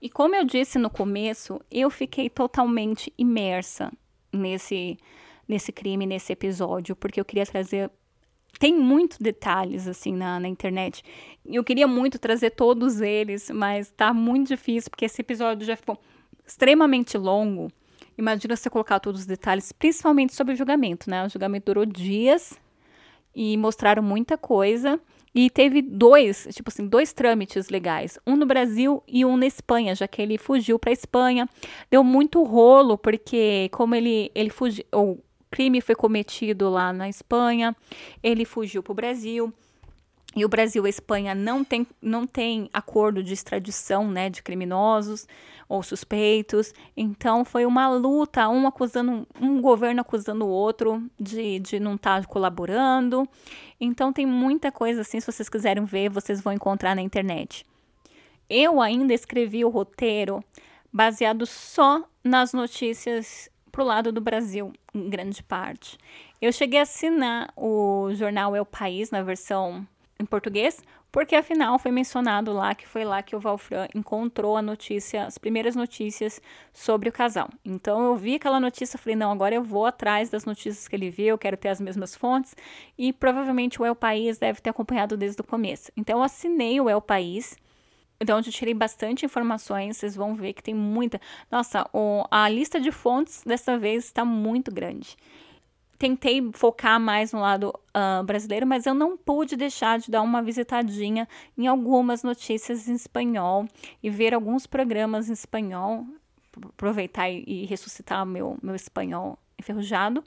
[0.02, 3.91] E como eu disse no começo, eu fiquei totalmente imersa
[4.32, 4.98] nesse
[5.48, 7.90] nesse crime, nesse episódio, porque eu queria trazer
[8.60, 11.03] tem muitos detalhes assim na, na internet.
[11.45, 15.98] Eu queria muito trazer todos eles, mas tá muito difícil porque esse episódio já ficou
[16.45, 17.72] extremamente longo.
[18.18, 21.26] Imagina você colocar todos os detalhes, principalmente sobre o julgamento, né?
[21.26, 22.60] O julgamento durou dias
[23.36, 24.99] e mostraram muita coisa.
[25.36, 29.94] E teve dois, tipo assim, dois trâmites legais, um no Brasil e um na Espanha,
[29.94, 31.48] já que ele fugiu para Espanha.
[31.91, 35.19] Deu muito rolo porque como ele ele fugiu, o
[35.58, 37.76] crime foi cometido lá na Espanha,
[38.22, 39.52] ele fugiu para o Brasil.
[40.36, 44.44] E o Brasil e a Espanha não tem, não tem acordo de extradição né, de
[44.44, 45.28] criminosos
[45.68, 46.76] ou suspeitos.
[46.96, 52.22] Então foi uma luta, um acusando, um governo acusando o outro de, de não estar
[52.22, 53.28] tá colaborando.
[53.82, 57.66] Então tem muita coisa assim, se vocês quiserem ver, vocês vão encontrar na internet.
[58.48, 60.44] Eu ainda escrevi o roteiro
[60.94, 65.99] baseado só nas notícias pro lado do Brasil, em grande parte.
[66.41, 69.88] Eu cheguei a assinar o jornal o País na versão
[70.20, 70.82] em português,
[71.12, 75.38] porque afinal foi mencionado lá que foi lá que o Valfran encontrou a notícia, as
[75.38, 76.41] primeiras notícias
[76.74, 77.52] sobre o casal.
[77.64, 81.12] Então eu vi aquela notícia, falei, não, agora eu vou atrás das notícias que ele
[81.12, 82.56] viu, quero ter as mesmas fontes,
[82.98, 85.91] e provavelmente o El País deve ter acompanhado desde o começo.
[85.95, 87.56] Então eu assinei o El País,
[88.19, 91.22] então, eu tirei bastante informações, vocês vão ver que tem muita.
[91.52, 95.15] Nossa, o, a lista de fontes dessa vez está muito grande
[95.98, 100.41] tentei focar mais no lado uh, brasileiro, mas eu não pude deixar de dar uma
[100.41, 101.27] visitadinha
[101.57, 103.65] em algumas notícias em espanhol
[104.02, 106.06] e ver alguns programas em espanhol,
[106.69, 110.23] aproveitar e, e ressuscitar meu, meu espanhol enferrujado.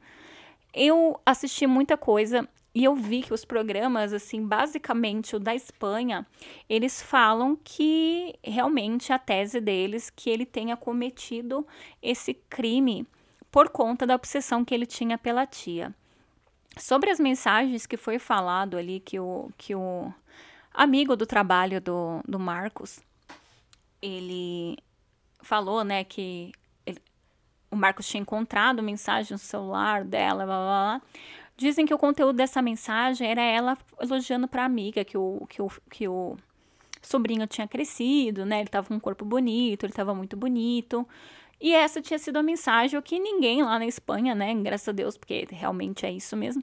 [0.75, 6.25] Eu assisti muita coisa e eu vi que os programas, assim, basicamente o da Espanha,
[6.69, 11.67] eles falam que realmente a tese deles que ele tenha cometido
[12.01, 13.07] esse crime
[13.51, 15.93] por conta da obsessão que ele tinha pela tia.
[16.79, 20.13] Sobre as mensagens que foi falado ali, que o, que o
[20.73, 23.01] amigo do trabalho do, do Marcos,
[24.01, 24.79] ele
[25.43, 26.53] falou, né, que
[26.87, 27.03] ele,
[27.69, 31.03] o Marcos tinha encontrado mensagem no celular dela, blá, blá, blá.
[31.61, 35.61] Dizem que o conteúdo dessa mensagem era ela elogiando para a amiga que o, que,
[35.61, 36.35] o, que o
[37.03, 38.61] sobrinho tinha crescido, né?
[38.61, 41.07] Ele tava com um corpo bonito, ele tava muito bonito.
[41.61, 45.19] E essa tinha sido a mensagem que ninguém lá na Espanha, né, graças a Deus,
[45.19, 46.63] porque realmente é isso mesmo,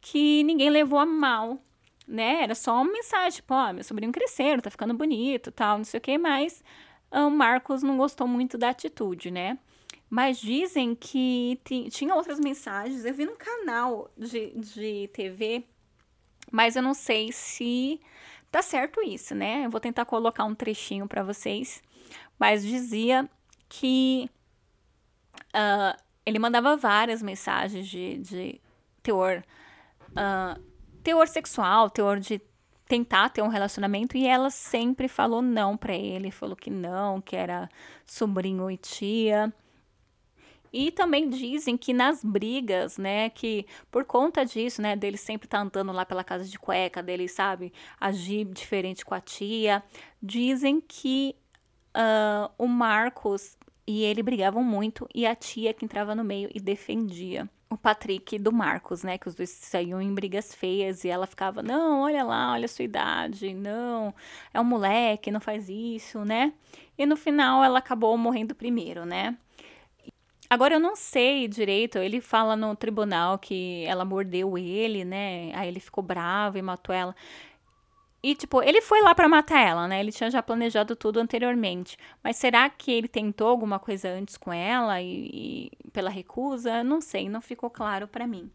[0.00, 1.58] que ninguém levou a mal,
[2.06, 2.44] né?
[2.44, 5.84] Era só uma mensagem, tipo, ó, oh, meu sobrinho cresceu, tá ficando bonito, tal, não
[5.84, 6.62] sei o que, mas
[7.10, 9.58] o Marcos não gostou muito da atitude, né?
[10.16, 11.60] Mas dizem que
[11.90, 13.04] tinha outras mensagens.
[13.04, 15.62] Eu vi no canal de, de TV,
[16.50, 18.00] mas eu não sei se
[18.50, 19.66] tá certo isso, né?
[19.66, 21.82] Eu vou tentar colocar um trechinho para vocês.
[22.38, 23.28] Mas dizia
[23.68, 24.30] que
[25.54, 28.60] uh, ele mandava várias mensagens de, de
[29.02, 29.44] teor,
[30.12, 30.58] uh,
[31.02, 32.40] teor sexual, teor de
[32.88, 37.36] tentar ter um relacionamento e ela sempre falou não para ele, falou que não, que
[37.36, 37.68] era
[38.06, 39.52] sobrinho e tia.
[40.72, 45.60] E também dizem que nas brigas, né, que por conta disso, né, dele sempre tá
[45.60, 49.82] andando lá pela casa de cueca, dele, sabe, agir diferente com a tia,
[50.22, 51.34] dizem que
[51.96, 53.56] uh, o Marcos
[53.86, 57.48] e ele brigavam muito e a tia que entrava no meio e defendia.
[57.68, 59.18] o Patrick do Marcos, né?
[59.18, 62.68] Que os dois saíam em brigas feias e ela ficava, não, olha lá, olha a
[62.68, 64.14] sua idade, não,
[64.54, 66.52] é um moleque, não faz isso, né?
[66.96, 69.36] E no final ela acabou morrendo primeiro, né?
[70.48, 75.52] Agora eu não sei direito, ele fala no tribunal que ela mordeu ele, né?
[75.54, 77.14] Aí ele ficou bravo e matou ela.
[78.22, 80.00] E, tipo, ele foi lá para matar ela, né?
[80.00, 81.96] Ele tinha já planejado tudo anteriormente.
[82.24, 86.82] Mas será que ele tentou alguma coisa antes com ela e, e pela recusa?
[86.82, 88.50] Não sei, não ficou claro para mim.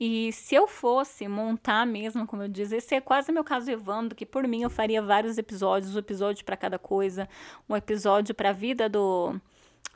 [0.00, 4.16] E se eu fosse montar mesmo, como eu disse, esse é quase meu caso Evandro,
[4.16, 7.28] que por mim eu faria vários episódios, um episódio para cada coisa,
[7.68, 9.40] um episódio para a vida do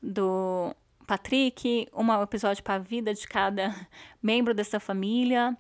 [0.03, 0.75] do
[1.07, 3.75] Patrick, um episódio para a vida de cada
[4.23, 5.57] membro dessa família,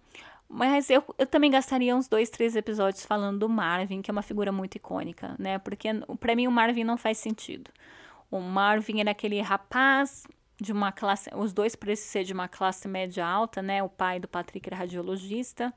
[0.48, 4.22] mas eu, eu também gastaria uns dois, três episódios falando do Marvin, que é uma
[4.22, 5.59] figura muito icônica, né?
[5.59, 5.88] Porque
[6.18, 7.70] para mim o Marvin não faz sentido.
[8.30, 10.26] O Marvin era aquele rapaz
[10.60, 13.82] de uma classe, os dois parecem ser de uma classe média alta, né?
[13.82, 15.72] O pai do Patrick era radiologista.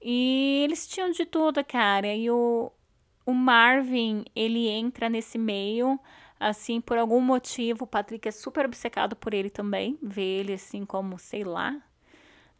[0.00, 2.12] E eles tinham de tudo, cara.
[2.12, 2.72] E o,
[3.24, 5.98] o Marvin, ele entra nesse meio,
[6.48, 7.84] assim, por algum motivo.
[7.84, 9.98] O Patrick é super obcecado por ele também.
[10.02, 11.80] Vê ele assim como, sei lá,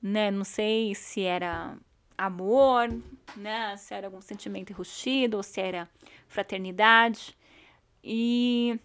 [0.02, 0.30] né?
[0.30, 1.76] Não sei se era
[2.16, 2.88] amor,
[3.36, 3.76] né?
[3.76, 5.88] Se era algum sentimento enrustido ou se era
[6.26, 7.36] fraternidade.
[8.02, 8.80] E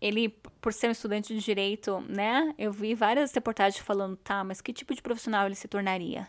[0.00, 0.28] ele,
[0.60, 2.54] por ser um estudante de direito, né?
[2.56, 6.28] Eu vi várias reportagens falando, tá, mas que tipo de profissional ele se tornaria?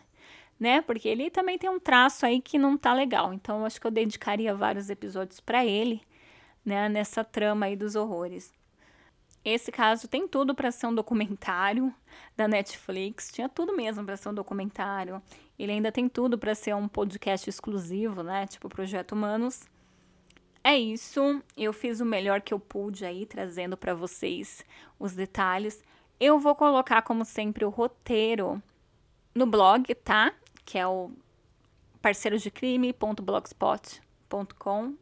[0.58, 0.80] Né?
[0.80, 3.32] Porque ele também tem um traço aí que não tá legal.
[3.32, 6.00] Então, acho que eu dedicaria vários episódios para ele,
[6.66, 6.88] né?
[6.88, 8.52] Nessa trama aí dos horrores.
[9.44, 11.94] Esse caso tem tudo para ser um documentário
[12.36, 15.22] da Netflix, tinha tudo mesmo para ser um documentário.
[15.56, 18.48] Ele ainda tem tudo para ser um podcast exclusivo, né?
[18.48, 19.62] Tipo Projeto Humanos.
[20.64, 24.64] É isso, eu fiz o melhor que eu pude aí trazendo para vocês
[24.98, 25.80] os detalhes.
[26.18, 28.60] Eu vou colocar como sempre o roteiro
[29.32, 30.34] no blog, tá?
[30.64, 31.12] Que é o
[32.02, 34.94] parceirodecrime.blogspot.com,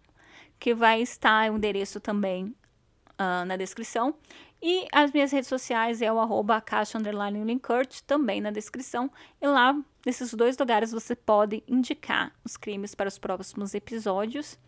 [0.65, 4.15] que vai estar o endereço também uh, na descrição.
[4.62, 7.61] E as minhas redes sociais é o arroba caixa underline
[8.07, 9.11] também na descrição.
[9.43, 14.59] E lá, nesses dois lugares, você pode indicar os crimes para os próximos episódios.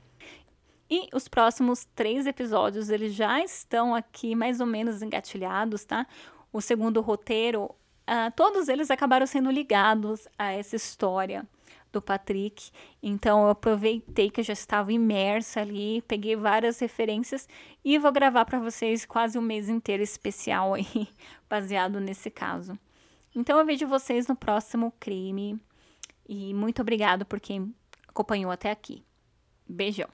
[0.91, 6.07] E os próximos três episódios, eles já estão aqui mais ou menos engatilhados, tá?
[6.53, 7.75] O segundo roteiro,
[8.07, 11.49] uh, todos eles acabaram sendo ligados a essa história
[11.97, 12.71] do Patrick.
[13.03, 17.49] Então eu aproveitei que eu já estava imersa ali, peguei várias referências
[17.85, 21.09] e vou gravar para vocês quase um mês inteiro especial aí,
[21.49, 22.79] baseado nesse caso.
[23.35, 25.59] Então eu vejo vocês no próximo crime
[26.29, 27.75] e muito obrigado por quem
[28.09, 29.05] acompanhou até aqui.
[29.69, 30.09] Beijão.